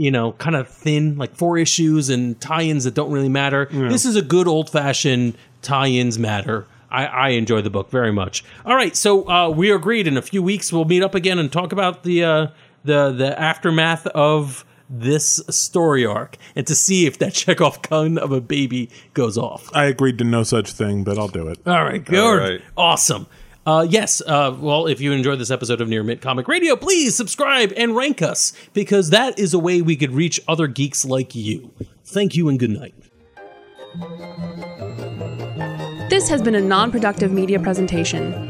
you 0.00 0.10
know, 0.10 0.32
kind 0.32 0.56
of 0.56 0.66
thin, 0.66 1.18
like 1.18 1.36
four 1.36 1.58
issues 1.58 2.08
and 2.08 2.40
tie-ins 2.40 2.84
that 2.84 2.94
don't 2.94 3.12
really 3.12 3.28
matter. 3.28 3.66
This 3.70 4.06
is 4.06 4.16
a 4.16 4.22
good 4.22 4.48
old-fashioned 4.48 5.36
tie-ins 5.60 6.18
matter. 6.18 6.66
I, 6.90 7.04
I 7.04 7.28
enjoy 7.30 7.60
the 7.60 7.68
book 7.68 7.90
very 7.90 8.10
much. 8.10 8.42
All 8.64 8.74
right, 8.74 8.96
so 8.96 9.28
uh, 9.28 9.50
we 9.50 9.70
agreed. 9.70 10.06
In 10.06 10.16
a 10.16 10.22
few 10.22 10.42
weeks, 10.42 10.72
we'll 10.72 10.86
meet 10.86 11.02
up 11.02 11.14
again 11.14 11.38
and 11.38 11.52
talk 11.52 11.72
about 11.72 12.02
the 12.02 12.24
uh, 12.24 12.46
the 12.82 13.12
the 13.12 13.38
aftermath 13.38 14.06
of 14.06 14.64
this 14.88 15.40
story 15.50 16.06
arc 16.06 16.36
and 16.56 16.66
to 16.66 16.74
see 16.74 17.06
if 17.06 17.18
that 17.18 17.34
Chekhov 17.40 17.82
gun 17.82 18.16
of 18.16 18.32
a 18.32 18.40
baby 18.40 18.88
goes 19.12 19.36
off. 19.36 19.68
I 19.74 19.84
agreed 19.84 20.16
to 20.18 20.24
no 20.24 20.44
such 20.44 20.72
thing, 20.72 21.04
but 21.04 21.18
I'll 21.18 21.28
do 21.28 21.46
it. 21.48 21.58
All 21.66 21.84
right, 21.84 22.02
good. 22.02 22.18
All 22.18 22.36
right. 22.36 22.62
Awesome. 22.74 23.26
Uh, 23.66 23.86
yes, 23.88 24.22
uh, 24.26 24.56
well, 24.58 24.86
if 24.86 25.00
you 25.00 25.12
enjoyed 25.12 25.38
this 25.38 25.50
episode 25.50 25.80
of 25.80 25.88
Near 25.88 26.02
Mint 26.02 26.20
Comic 26.20 26.48
Radio, 26.48 26.76
please 26.76 27.14
subscribe 27.14 27.72
and 27.76 27.94
rank 27.94 28.22
us 28.22 28.52
because 28.72 29.10
that 29.10 29.38
is 29.38 29.52
a 29.52 29.58
way 29.58 29.82
we 29.82 29.96
could 29.96 30.12
reach 30.12 30.40
other 30.48 30.66
geeks 30.66 31.04
like 31.04 31.34
you. 31.34 31.70
Thank 32.04 32.34
you 32.36 32.48
and 32.48 32.58
good 32.58 32.70
night. 32.70 32.94
This 36.08 36.28
has 36.28 36.42
been 36.42 36.54
a 36.54 36.60
non 36.60 36.90
productive 36.90 37.32
media 37.32 37.60
presentation. 37.60 38.49